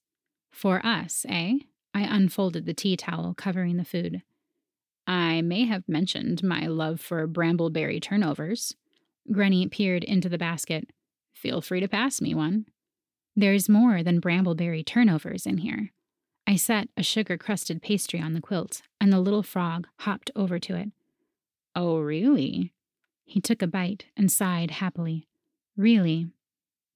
[0.51, 1.59] For us, eh?
[1.93, 4.23] I unfolded the tea towel covering the food.
[5.07, 8.75] I may have mentioned my love for brambleberry turnovers.
[9.31, 10.89] Granny peered into the basket.
[11.35, 12.65] Feel free to pass me one.
[13.35, 15.91] There's more than brambleberry turnovers in here.
[16.47, 20.57] I set a sugar crusted pastry on the quilt, and the little frog hopped over
[20.59, 20.89] to it.
[21.75, 22.71] Oh, really?
[23.25, 25.27] He took a bite and sighed happily.
[25.75, 26.27] Really?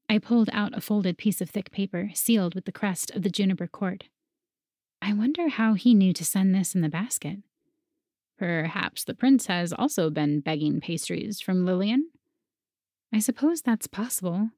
[0.08, 3.30] I pulled out a folded piece of thick paper sealed with the crest of the
[3.30, 4.06] juniper court.
[5.02, 7.40] I wonder how he knew to send this in the basket.
[8.38, 12.10] Perhaps the prince has also been begging pastries from Lillian?
[13.14, 14.52] I suppose that's possible.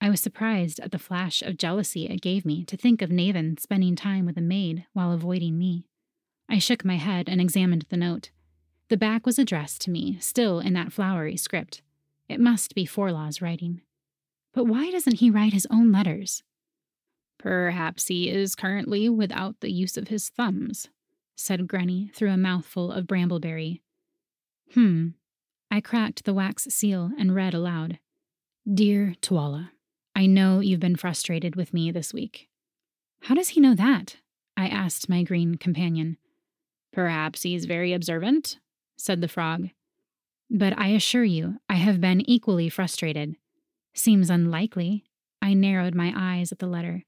[0.00, 3.58] I was surprised at the flash of jealousy it gave me to think of Naven
[3.58, 5.86] spending time with a maid while avoiding me.
[6.48, 8.30] I shook my head and examined the note.
[8.88, 11.82] The back was addressed to me, still in that flowery script.
[12.28, 13.82] It must be Forlaw's writing.
[14.54, 16.42] But why doesn't he write his own letters?
[17.38, 20.88] Perhaps he is currently without the use of his thumbs,
[21.36, 23.80] said Granny through a mouthful of brambleberry.
[24.74, 25.08] Hmm.
[25.70, 27.98] I cracked the wax seal and read aloud
[28.72, 29.70] Dear Tuala,
[30.14, 32.48] I know you've been frustrated with me this week.
[33.22, 34.16] How does he know that?
[34.56, 36.18] I asked my green companion.
[36.92, 38.58] Perhaps he's very observant,
[38.96, 39.68] said the frog.
[40.50, 43.36] But I assure you, I have been equally frustrated.
[43.94, 45.04] Seems unlikely.
[45.40, 47.04] I narrowed my eyes at the letter.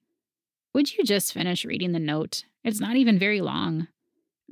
[0.75, 2.45] Would you just finish reading the note?
[2.63, 3.89] It's not even very long.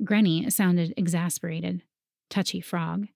[0.03, 1.83] Granny sounded exasperated.
[2.29, 3.07] Touchy frog.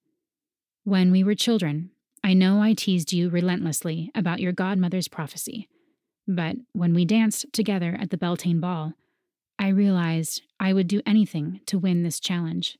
[0.86, 1.92] When we were children,
[2.26, 5.70] I know I teased you relentlessly about your godmother's prophecy.
[6.28, 8.94] But when we danced together at the Beltane Ball,
[9.58, 12.78] I realized I would do anything to win this challenge.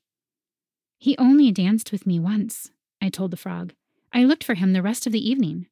[0.98, 3.72] He only danced with me once, I told the frog.
[4.12, 5.66] I looked for him the rest of the evening.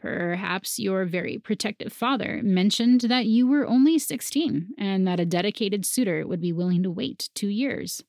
[0.00, 5.84] Perhaps your very protective father mentioned that you were only 16 and that a dedicated
[5.84, 8.04] suitor would be willing to wait two years.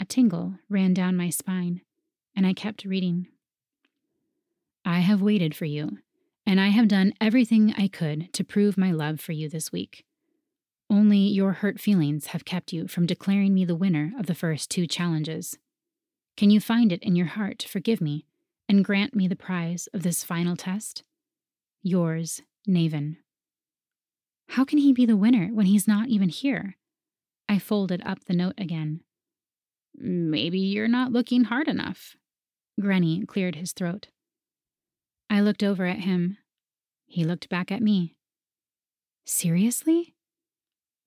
[0.00, 1.82] A tingle ran down my spine,
[2.36, 3.28] and I kept reading.
[4.84, 5.98] I have waited for you,
[6.46, 10.04] and I have done everything I could to prove my love for you this week.
[10.88, 14.70] Only your hurt feelings have kept you from declaring me the winner of the first
[14.70, 15.58] two challenges.
[16.36, 18.26] Can you find it in your heart to forgive me
[18.68, 21.02] and grant me the prize of this final test?
[21.82, 23.16] Yours, Naven.
[24.50, 26.76] How can he be the winner when he's not even here?
[27.48, 29.00] I folded up the note again.
[29.96, 32.16] Maybe you're not looking hard enough.
[32.78, 34.08] Granny cleared his throat.
[35.30, 36.38] I looked over at him.
[37.06, 38.14] He looked back at me.
[39.24, 40.14] Seriously?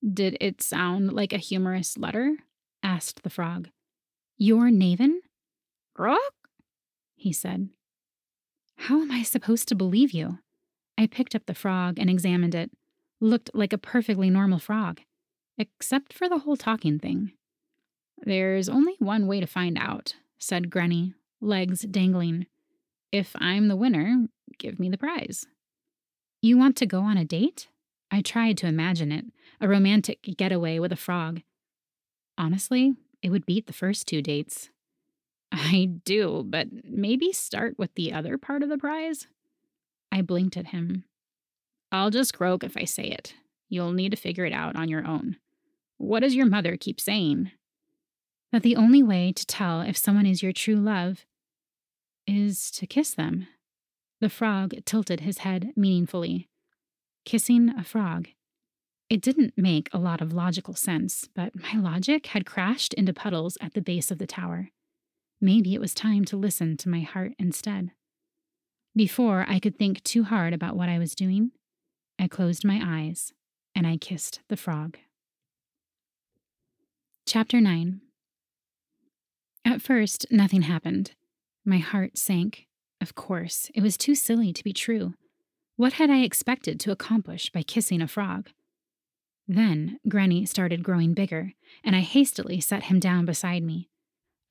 [0.01, 2.37] Did it sound like a humorous letter?
[2.81, 3.69] asked the frog.
[4.37, 5.19] Your Naven?
[5.97, 6.17] Grok?
[7.15, 7.69] he said.
[8.77, 10.39] How am I supposed to believe you?
[10.97, 12.71] I picked up the frog and examined it.
[13.19, 15.01] Looked like a perfectly normal frog,
[15.57, 17.33] except for the whole talking thing.
[18.17, 22.47] There's only one way to find out, said Granny, legs dangling.
[23.11, 25.45] If I'm the winner, give me the prize.
[26.41, 27.67] You want to go on a date?
[28.11, 29.25] I tried to imagine it
[29.61, 31.41] a romantic getaway with a frog.
[32.37, 34.69] Honestly, it would beat the first two dates.
[35.51, 39.27] I do, but maybe start with the other part of the prize?
[40.11, 41.03] I blinked at him.
[41.91, 43.33] I'll just croak if I say it.
[43.67, 45.37] You'll need to figure it out on your own.
[45.97, 47.51] What does your mother keep saying?
[48.51, 51.25] That the only way to tell if someone is your true love
[52.29, 53.47] is to kiss them.
[54.21, 56.47] The frog tilted his head meaningfully.
[57.25, 58.29] kissing a frog.
[59.09, 63.57] It didn't make a lot of logical sense, but my logic had crashed into puddles
[63.61, 64.69] at the base of the tower.
[65.41, 67.91] Maybe it was time to listen to my heart instead.
[68.95, 71.51] Before I could think too hard about what I was doing,
[72.17, 73.31] I closed my eyes
[73.75, 74.97] and I kissed the frog.
[77.25, 78.01] Chapter 9
[79.65, 81.11] At first, nothing happened.
[81.65, 82.67] My heart sank.
[83.01, 85.13] Of course, it was too silly to be true.
[85.75, 88.49] What had I expected to accomplish by kissing a frog?
[89.47, 91.53] Then Granny started growing bigger,
[91.83, 93.89] and I hastily set him down beside me.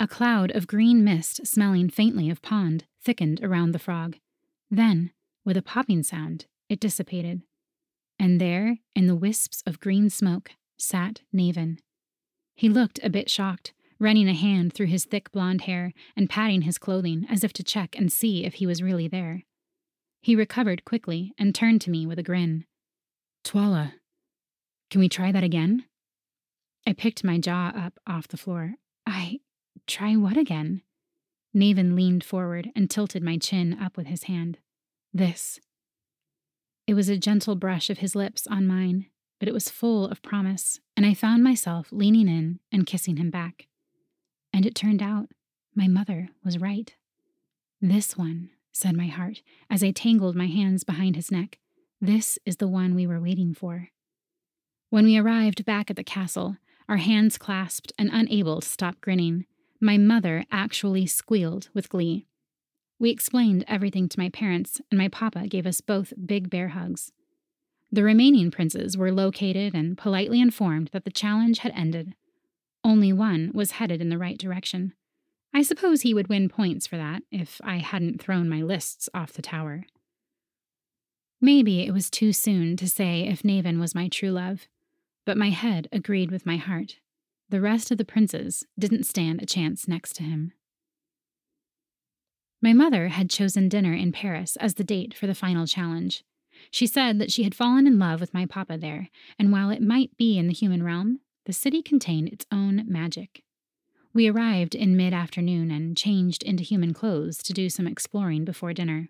[0.00, 4.16] A cloud of green mist, smelling faintly of pond, thickened around the frog.
[4.70, 5.12] Then,
[5.44, 7.42] with a popping sound, it dissipated.
[8.18, 11.78] And there, in the wisps of green smoke, sat Naven.
[12.54, 16.62] He looked a bit shocked, running a hand through his thick blond hair and patting
[16.62, 19.44] his clothing as if to check and see if he was really there.
[20.20, 22.64] He recovered quickly and turned to me with a grin.
[23.44, 23.94] Twala,
[24.90, 25.84] can we try that again?
[26.86, 28.74] I picked my jaw up off the floor.
[29.06, 29.40] I.
[29.86, 30.82] try what again?
[31.54, 34.58] Naven leaned forward and tilted my chin up with his hand.
[35.12, 35.60] This.
[36.86, 39.06] It was a gentle brush of his lips on mine,
[39.38, 43.30] but it was full of promise, and I found myself leaning in and kissing him
[43.30, 43.67] back.
[44.58, 45.28] And it turned out
[45.76, 46.92] my mother was right.
[47.80, 49.40] This one, said my heart
[49.70, 51.58] as I tangled my hands behind his neck,
[52.00, 53.90] this is the one we were waiting for.
[54.90, 56.56] When we arrived back at the castle,
[56.88, 59.46] our hands clasped and unable to stop grinning,
[59.80, 62.26] my mother actually squealed with glee.
[62.98, 67.12] We explained everything to my parents, and my papa gave us both big bear hugs.
[67.92, 72.16] The remaining princes were located and politely informed that the challenge had ended.
[72.84, 74.94] Only one was headed in the right direction.
[75.54, 79.32] I suppose he would win points for that if I hadn't thrown my lists off
[79.32, 79.84] the tower.
[81.40, 84.66] Maybe it was too soon to say if Naven was my true love,
[85.24, 86.96] but my head agreed with my heart.
[87.48, 90.52] The rest of the princes didn't stand a chance next to him.
[92.60, 96.24] My mother had chosen dinner in Paris as the date for the final challenge.
[96.70, 99.80] She said that she had fallen in love with my papa there, and while it
[99.80, 103.42] might be in the human realm, the city contained its own magic.
[104.12, 108.74] We arrived in mid afternoon and changed into human clothes to do some exploring before
[108.74, 109.08] dinner.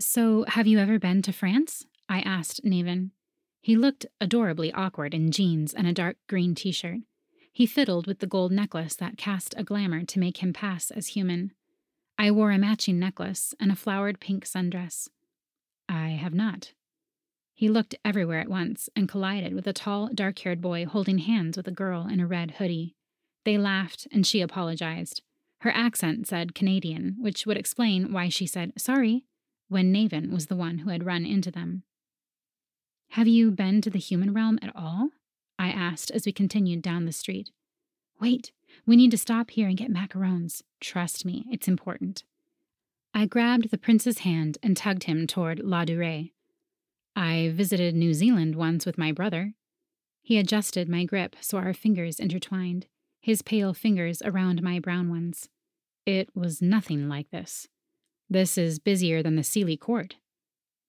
[0.00, 1.86] So, have you ever been to France?
[2.08, 3.12] I asked Naven.
[3.60, 7.02] He looked adorably awkward in jeans and a dark green t shirt.
[7.52, 11.08] He fiddled with the gold necklace that cast a glamour to make him pass as
[11.08, 11.52] human.
[12.18, 15.08] I wore a matching necklace and a flowered pink sundress.
[15.88, 16.72] I have not.
[17.54, 21.56] He looked everywhere at once and collided with a tall, dark haired boy holding hands
[21.56, 22.94] with a girl in a red hoodie.
[23.44, 25.22] They laughed, and she apologized.
[25.60, 29.24] Her accent said Canadian, which would explain why she said sorry
[29.68, 31.84] when Naven was the one who had run into them.
[33.10, 35.10] Have you been to the human realm at all?
[35.58, 37.50] I asked as we continued down the street.
[38.20, 38.52] Wait,
[38.86, 40.62] we need to stop here and get macarons.
[40.80, 42.24] Trust me, it's important.
[43.14, 46.32] I grabbed the prince's hand and tugged him toward Ladurée.
[47.14, 49.54] I visited New Zealand once with my brother.
[50.22, 52.86] He adjusted my grip so our fingers intertwined,
[53.20, 55.48] his pale fingers around my brown ones.
[56.06, 57.68] It was nothing like this.
[58.30, 60.16] This is busier than the Seelie Court.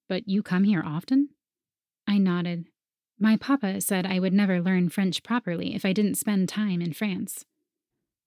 [0.08, 1.30] But you come here often?
[2.08, 2.68] I nodded.
[3.20, 6.94] My papa said I would never learn French properly if I didn't spend time in
[6.94, 7.46] France.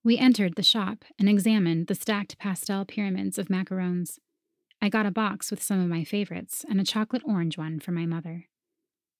[0.05, 4.18] We entered the shop and examined the stacked pastel pyramids of macarons.
[4.81, 7.93] I got a box with some of my favorites and a chocolate orange one for
[7.93, 8.47] my mother.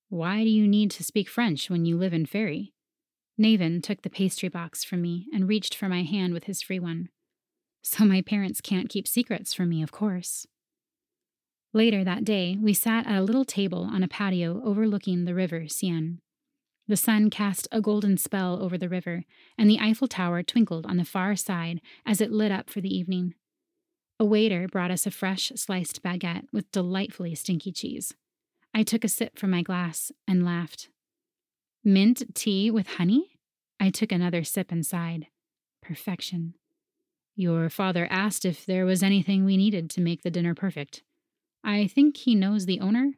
[0.09, 2.73] Why do you need to speak French when you live in Fairy?
[3.41, 6.79] Naven took the pastry box from me and reached for my hand with his free
[6.79, 7.09] one.
[7.83, 10.47] So my parents can't keep secrets from me, of course.
[11.73, 15.69] Later that day, we sat at a little table on a patio overlooking the river
[15.69, 16.19] Seine.
[16.89, 19.25] The sun cast a golden spell over the river,
[19.59, 22.97] and the Eiffel Tower twinkled on the far side as it lit up for the
[22.97, 23.35] evening.
[24.19, 28.15] A waiter brought us a fresh sliced baguette with delightfully stinky cheese.
[28.73, 30.89] I took a sip from my glass and laughed.
[31.85, 33.39] Mint tea with honey?
[33.79, 35.27] I took another sip and sighed.
[35.83, 36.55] Perfection.
[37.35, 41.03] Your father asked if there was anything we needed to make the dinner perfect.
[41.63, 43.13] I think he knows the owner?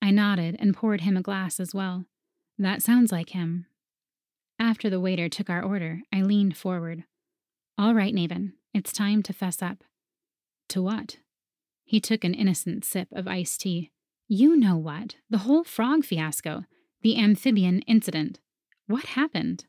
[0.00, 2.04] I nodded and poured him a glass as well.
[2.58, 3.66] That sounds like him.
[4.58, 7.04] After the waiter took our order, I leaned forward.
[7.76, 9.84] All right, Naven, it's time to fess up.
[10.70, 11.16] To what?
[11.84, 13.90] He took an innocent sip of iced tea.
[14.28, 15.16] You know what?
[15.28, 16.64] The whole frog fiasco.
[17.02, 18.38] The amphibian incident.
[18.86, 19.64] What happened?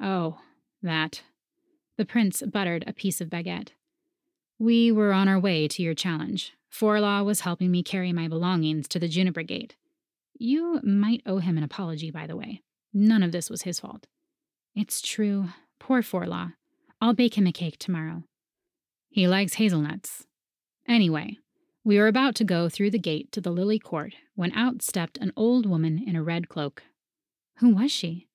[0.00, 0.38] Oh,
[0.82, 1.22] that.
[1.98, 3.70] The prince buttered a piece of baguette.
[4.58, 6.54] We were on our way to your challenge.
[6.72, 9.76] Forlaw was helping me carry my belongings to the Juniper Gate.
[10.38, 12.62] You might owe him an apology, by the way.
[12.92, 14.06] None of this was his fault.
[14.74, 15.46] It's true.
[15.78, 16.54] Poor Forlaw.
[17.04, 18.22] I'll bake him a cake tomorrow.
[19.10, 20.24] He likes hazelnuts.
[20.88, 21.36] Anyway,
[21.84, 25.18] we were about to go through the gate to the lily court when out stepped
[25.18, 26.82] an old woman in a red cloak.
[27.58, 28.26] Who was she?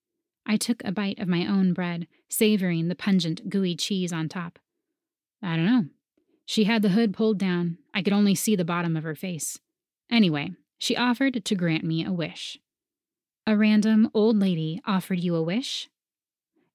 [0.46, 4.60] I took a bite of my own bread, savoring the pungent, gooey cheese on top.
[5.42, 5.86] I don't know.
[6.46, 7.78] She had the hood pulled down.
[7.92, 9.58] I could only see the bottom of her face.
[10.08, 12.56] Anyway, she offered to grant me a wish.
[13.48, 15.88] A random old lady offered you a wish?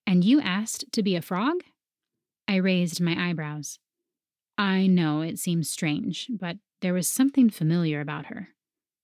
[0.05, 1.63] And you asked to be a frog?
[2.47, 3.80] I raised my eyebrows.
[4.57, 8.49] I know it seems strange, but there was something familiar about her.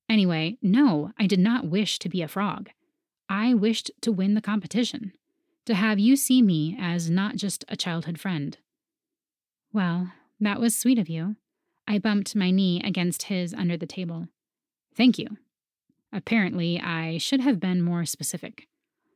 [0.08, 2.70] Anyway, no, I did not wish to be a frog.
[3.30, 5.14] I wished to win the competition,
[5.66, 8.58] to have you see me as not just a childhood friend.
[9.72, 11.38] Well, that was sweet of you.
[11.88, 14.28] I bumped my knee against his under the table.
[14.96, 15.38] Thank you.
[16.14, 18.68] Apparently, I should have been more specific.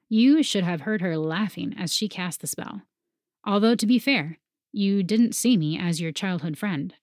[0.07, 2.83] You should have heard her laughing as she cast the spell.
[3.45, 4.39] Although, to be fair,
[4.71, 6.95] you didn't see me as your childhood friend.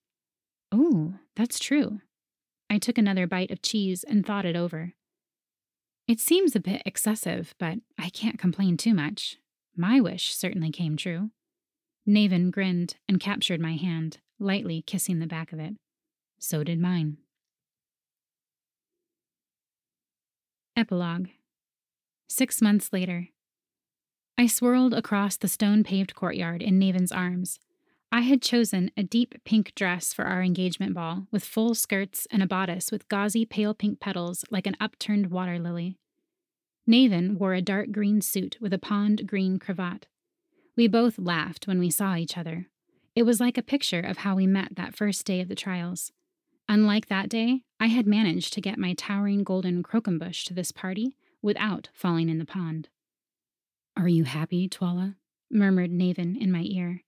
[0.73, 2.01] Oh, that's true.
[2.69, 4.95] I took another bite of cheese and thought it over.
[6.09, 9.39] It seems a bit excessive, but I can't complain too much.
[9.77, 11.31] My wish certainly came true.
[12.09, 15.75] Naven grinned and captured my hand, lightly kissing the back of it.
[16.39, 17.19] So did mine.
[20.77, 21.29] Epilogue
[22.29, 23.29] Six months later.
[24.43, 27.61] I swirled across the stone paved courtyard in Naven's arms.
[28.11, 32.43] I had chosen a deep pink dress for our engagement ball, with full skirts and
[32.43, 35.97] a bodice with gauzy pale pink petals like an upturned water lily.
[36.91, 40.09] Naven wore a dark green suit with a pond green cravat.
[40.77, 42.67] We both laughed when we saw each other.
[43.15, 46.11] It was like a picture of how we met that first day of the trials.
[46.69, 51.15] Unlike that day, I had managed to get my towering golden croquembouche to this party
[51.41, 52.89] without falling in the pond.
[53.97, 55.17] Are you happy, Twala?
[55.51, 57.03] murmured Naven in my ear.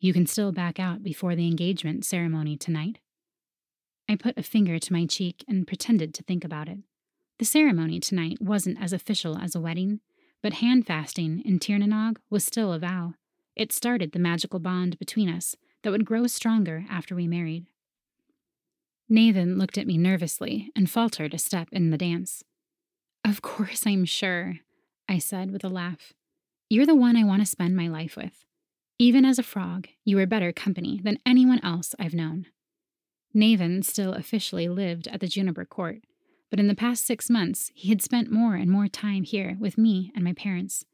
[0.00, 2.98] You can still back out before the engagement ceremony tonight.
[4.08, 6.78] I put a finger to my cheek and pretended to think about it.
[7.38, 10.00] The ceremony tonight wasn't as official as a wedding,
[10.42, 13.14] but handfasting in Tir na Nog was still a vow.
[13.56, 17.66] It started the magical bond between us that would grow stronger after we married.
[19.10, 22.44] Naven looked at me nervously and faltered a step in the dance.
[23.24, 24.58] Of course, I'm sure,
[25.08, 26.12] I said with a laugh.
[26.70, 28.44] You're the one I want to spend my life with.
[28.98, 32.46] Even as a frog, you are better company than anyone else I've known.
[33.34, 36.00] Naven still officially lived at the Juniper Court,
[36.50, 39.78] but in the past six months, he had spent more and more time here with
[39.78, 40.84] me and my parents.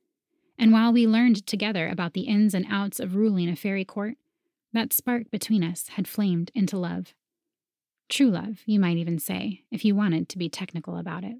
[0.56, 4.14] And while we learned together about the ins and outs of ruling a fairy court,
[4.72, 7.14] that spark between us had flamed into love.
[8.08, 11.36] True love, you might even say, if you wanted to be technical about it.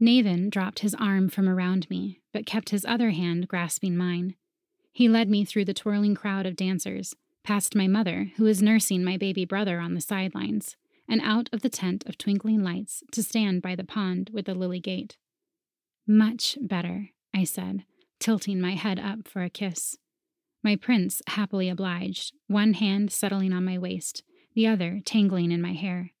[0.00, 4.36] Naven dropped his arm from around me, but kept his other hand grasping mine.
[4.92, 9.04] He led me through the twirling crowd of dancers, past my mother, who was nursing
[9.04, 10.76] my baby brother on the sidelines,
[11.08, 14.54] and out of the tent of twinkling lights to stand by the pond with the
[14.54, 15.16] lily gate.
[16.06, 17.84] Much better, I said,
[18.20, 19.96] tilting my head up for a kiss.
[20.62, 24.22] My prince happily obliged, one hand settling on my waist,
[24.54, 26.12] the other tangling in my hair.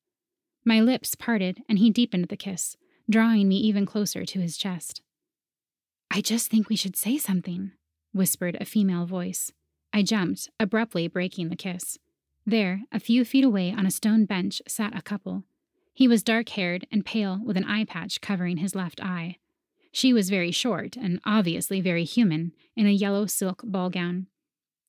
[0.64, 2.76] My lips parted, and he deepened the kiss,
[3.10, 5.02] drawing me even closer to his chest.
[6.10, 7.72] I just think we should say something,
[8.12, 9.52] whispered a female voice.
[9.92, 11.98] I jumped, abruptly breaking the kiss.
[12.46, 15.44] There, a few feet away on a stone bench, sat a couple.
[15.92, 19.36] He was dark haired and pale, with an eye patch covering his left eye.
[19.92, 24.28] She was very short and obviously very human, in a yellow silk ball gown.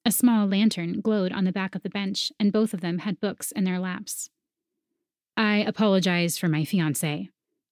[0.06, 3.20] A small lantern glowed on the back of the bench, and both of them had
[3.20, 4.30] books in their laps.
[5.36, 7.30] I apologize for my fiancé,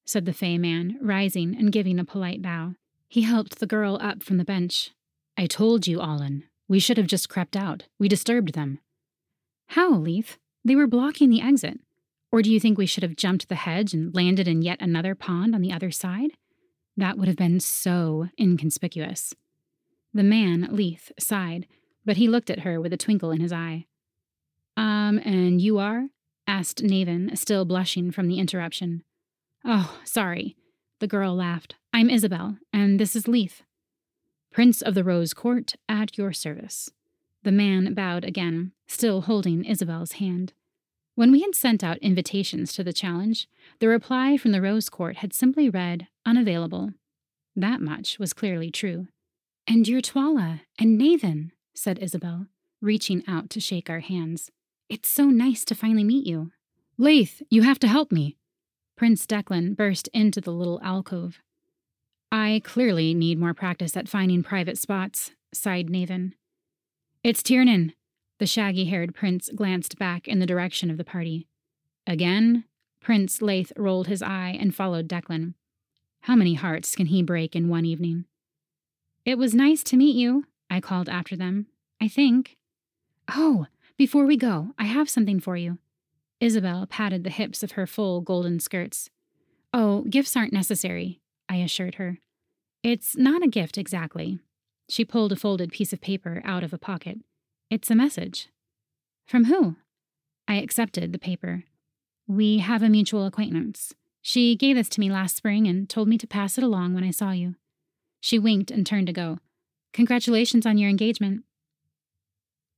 [0.07, 2.73] said the Fae man, rising and giving a polite bow.
[3.09, 4.91] He helped the girl up from the bench.
[5.37, 6.45] I told you, Allen.
[6.67, 7.83] We should have just crept out.
[7.99, 8.79] We disturbed them.
[9.67, 10.37] How, Leith?
[10.65, 11.79] They were blocking the exit.
[12.31, 15.13] Or do you think we should have jumped the hedge and landed in yet another
[15.13, 16.31] pond on the other side?
[16.95, 19.33] That would have been so inconspicuous.
[20.13, 21.67] The man, Leith, sighed,
[22.05, 23.85] but he looked at her with a twinkle in his eye.
[24.75, 26.07] Um, and you are?
[26.47, 29.03] asked Naven, still blushing from the interruption.
[29.69, 30.55] Oh, sorry.
[31.01, 31.75] The girl laughed.
[31.91, 33.63] I'm Isabel, and this is Leith.
[34.49, 36.89] Prince of the Rose Court, at your service.
[37.43, 40.53] The man bowed again, still holding Isabel's hand.
[41.15, 43.49] When we had sent out invitations to the challenge,
[43.79, 46.91] the reply from the Rose Court had simply read, unavailable.
[47.53, 49.07] That much was clearly true.
[49.67, 52.47] And you're Twala and Naven, said Isabel,
[52.79, 54.49] reaching out to shake our hands.
[54.87, 56.51] It's so nice to finally meet you.
[56.97, 58.37] Leith, you have to help me.
[58.97, 61.39] Prince Declan burst into the little alcove.
[62.31, 66.33] I clearly need more practice at finding private spots, sighed Naven.
[67.23, 67.93] It's Tiernan.
[68.39, 71.47] The shaggy haired prince glanced back in the direction of the party.
[72.07, 72.63] Again?
[72.99, 75.53] Prince Leith rolled his eye and followed Declan.
[76.21, 78.25] How many hearts can he break in one evening?
[79.25, 81.67] It was nice to meet you, I called after them.
[82.01, 82.57] I think.
[83.29, 85.77] Oh, before we go, I have something for you.
[86.39, 89.09] Isabel patted the hips of her full golden skirts.
[89.73, 91.19] Oh, gifts aren't necessary,
[91.49, 92.19] I assured her.
[92.83, 94.39] It's not a gift exactly.
[94.87, 97.19] She pulled a folded piece of paper out of a pocket.
[97.69, 98.49] It's a message.
[99.25, 99.75] From who?
[100.47, 101.63] I accepted the paper.
[102.27, 103.93] We have a mutual acquaintance.
[104.21, 107.03] She gave this to me last spring and told me to pass it along when
[107.03, 107.55] I saw you.
[108.21, 109.39] She winked and turned to go.
[109.93, 111.43] Congratulations on your engagement.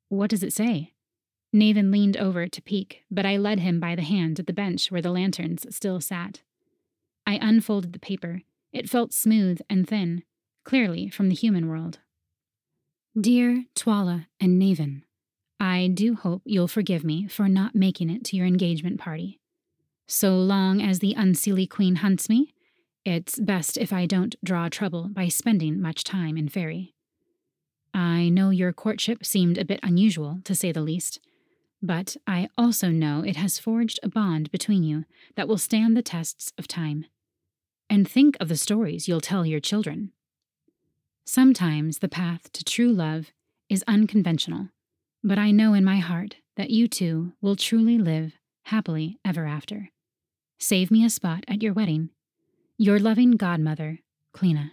[0.08, 0.94] What does it say?
[1.54, 4.92] Naven leaned over to peek, but I led him by the hand at the bench
[4.92, 6.42] where the lanterns still sat.
[7.26, 8.44] I unfolded the paper.
[8.72, 10.24] It felt smooth and thin,
[10.64, 12.00] clearly from the human world.
[13.20, 15.02] Dear Twala and Naven,
[15.60, 19.40] I do hope you'll forgive me for not making it to your engagement party.
[20.08, 22.54] So long as the Unseelie Queen hunts me,
[23.04, 26.94] it's best if I don't draw trouble by spending much time in Fairy.
[27.94, 31.20] I know your courtship seemed a bit unusual, to say the least,
[31.82, 36.02] but I also know it has forged a bond between you that will stand the
[36.02, 37.06] tests of time.
[37.90, 40.12] And think of the stories you'll tell your children.
[41.26, 43.32] Sometimes the path to true love
[43.70, 44.70] is unconventional,
[45.24, 48.34] but I know in my heart that you two will truly live
[48.64, 49.90] happily ever after.
[50.58, 52.10] Save me a spot at your wedding.
[52.78, 54.00] Your loving godmother,
[54.36, 54.72] Cleena.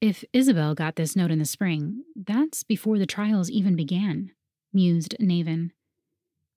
[0.00, 4.32] If Isabel got this note in the spring, that's before the trials even began
[4.74, 5.70] mused Naven.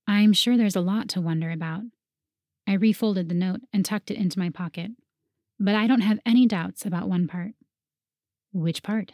[0.08, 1.84] I'm sure there's a lot to wonder about.
[2.68, 4.92] I refolded the note and tucked it into my pocket.
[5.60, 7.54] But I don't have any doubts about one part.
[8.54, 9.14] Which part?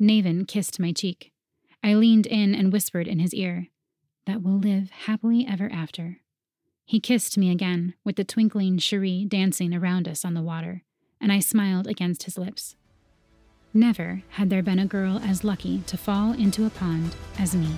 [0.00, 1.32] Naven kissed my cheek.
[1.82, 3.68] I leaned in and whispered in his ear,
[4.26, 6.20] That we'll live happily ever after.
[6.86, 10.82] He kissed me again, with the twinkling cherie dancing around us on the water,
[11.20, 12.76] and I smiled against his lips.
[13.72, 17.68] Never had there been a girl as lucky to fall into a pond as me.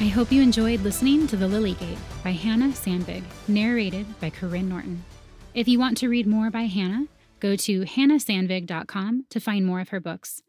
[0.00, 4.64] I hope you enjoyed listening to The Lily Gate by Hanna Sandvig, narrated by Karyne
[4.66, 5.04] Norton.
[5.52, 7.04] If you want to read more by Hanna,
[7.38, 10.40] go to hannasandvig.com to find more of her books.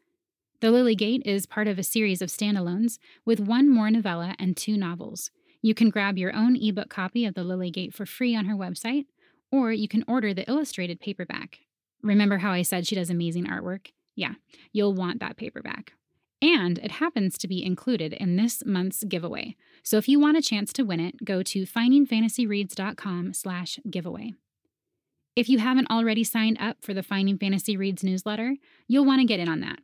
[0.60, 4.56] The Lily Gate is part of a series of standalones with one more novella and
[4.56, 5.30] two novels.
[5.60, 8.56] You can grab your own ebook copy of The Lily Gate for free on her
[8.56, 9.04] website,
[9.50, 11.58] or you can order the illustrated paperback.
[12.02, 13.88] Remember how I said she does amazing artwork?
[14.16, 14.32] Yeah,
[14.72, 15.92] you'll want that paperback
[16.42, 19.56] and it happens to be included in this month's giveaway.
[19.84, 24.34] So if you want a chance to win it, go to findingfantasyreads.com slash giveaway.
[25.34, 28.56] If you haven't already signed up for the Finding Fantasy Reads newsletter,
[28.86, 29.78] you'll want to get in on that.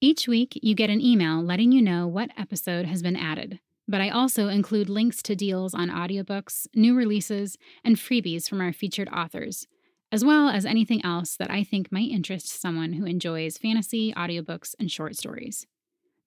[0.00, 4.00] Each week, you get an email letting you know what episode has been added, but
[4.00, 9.08] I also include links to deals on audiobooks, new releases, and freebies from our featured
[9.10, 9.66] authors,
[10.10, 14.74] as well as anything else that I think might interest someone who enjoys fantasy, audiobooks,
[14.78, 15.66] and short stories.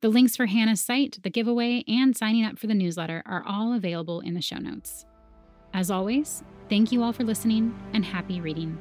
[0.02, 3.74] The links for Hanna's site, the giveaway, and signing up for the newsletter are all
[3.74, 5.07] available in the show notes.
[5.74, 8.78] As always, thank you all for listening and happy reading.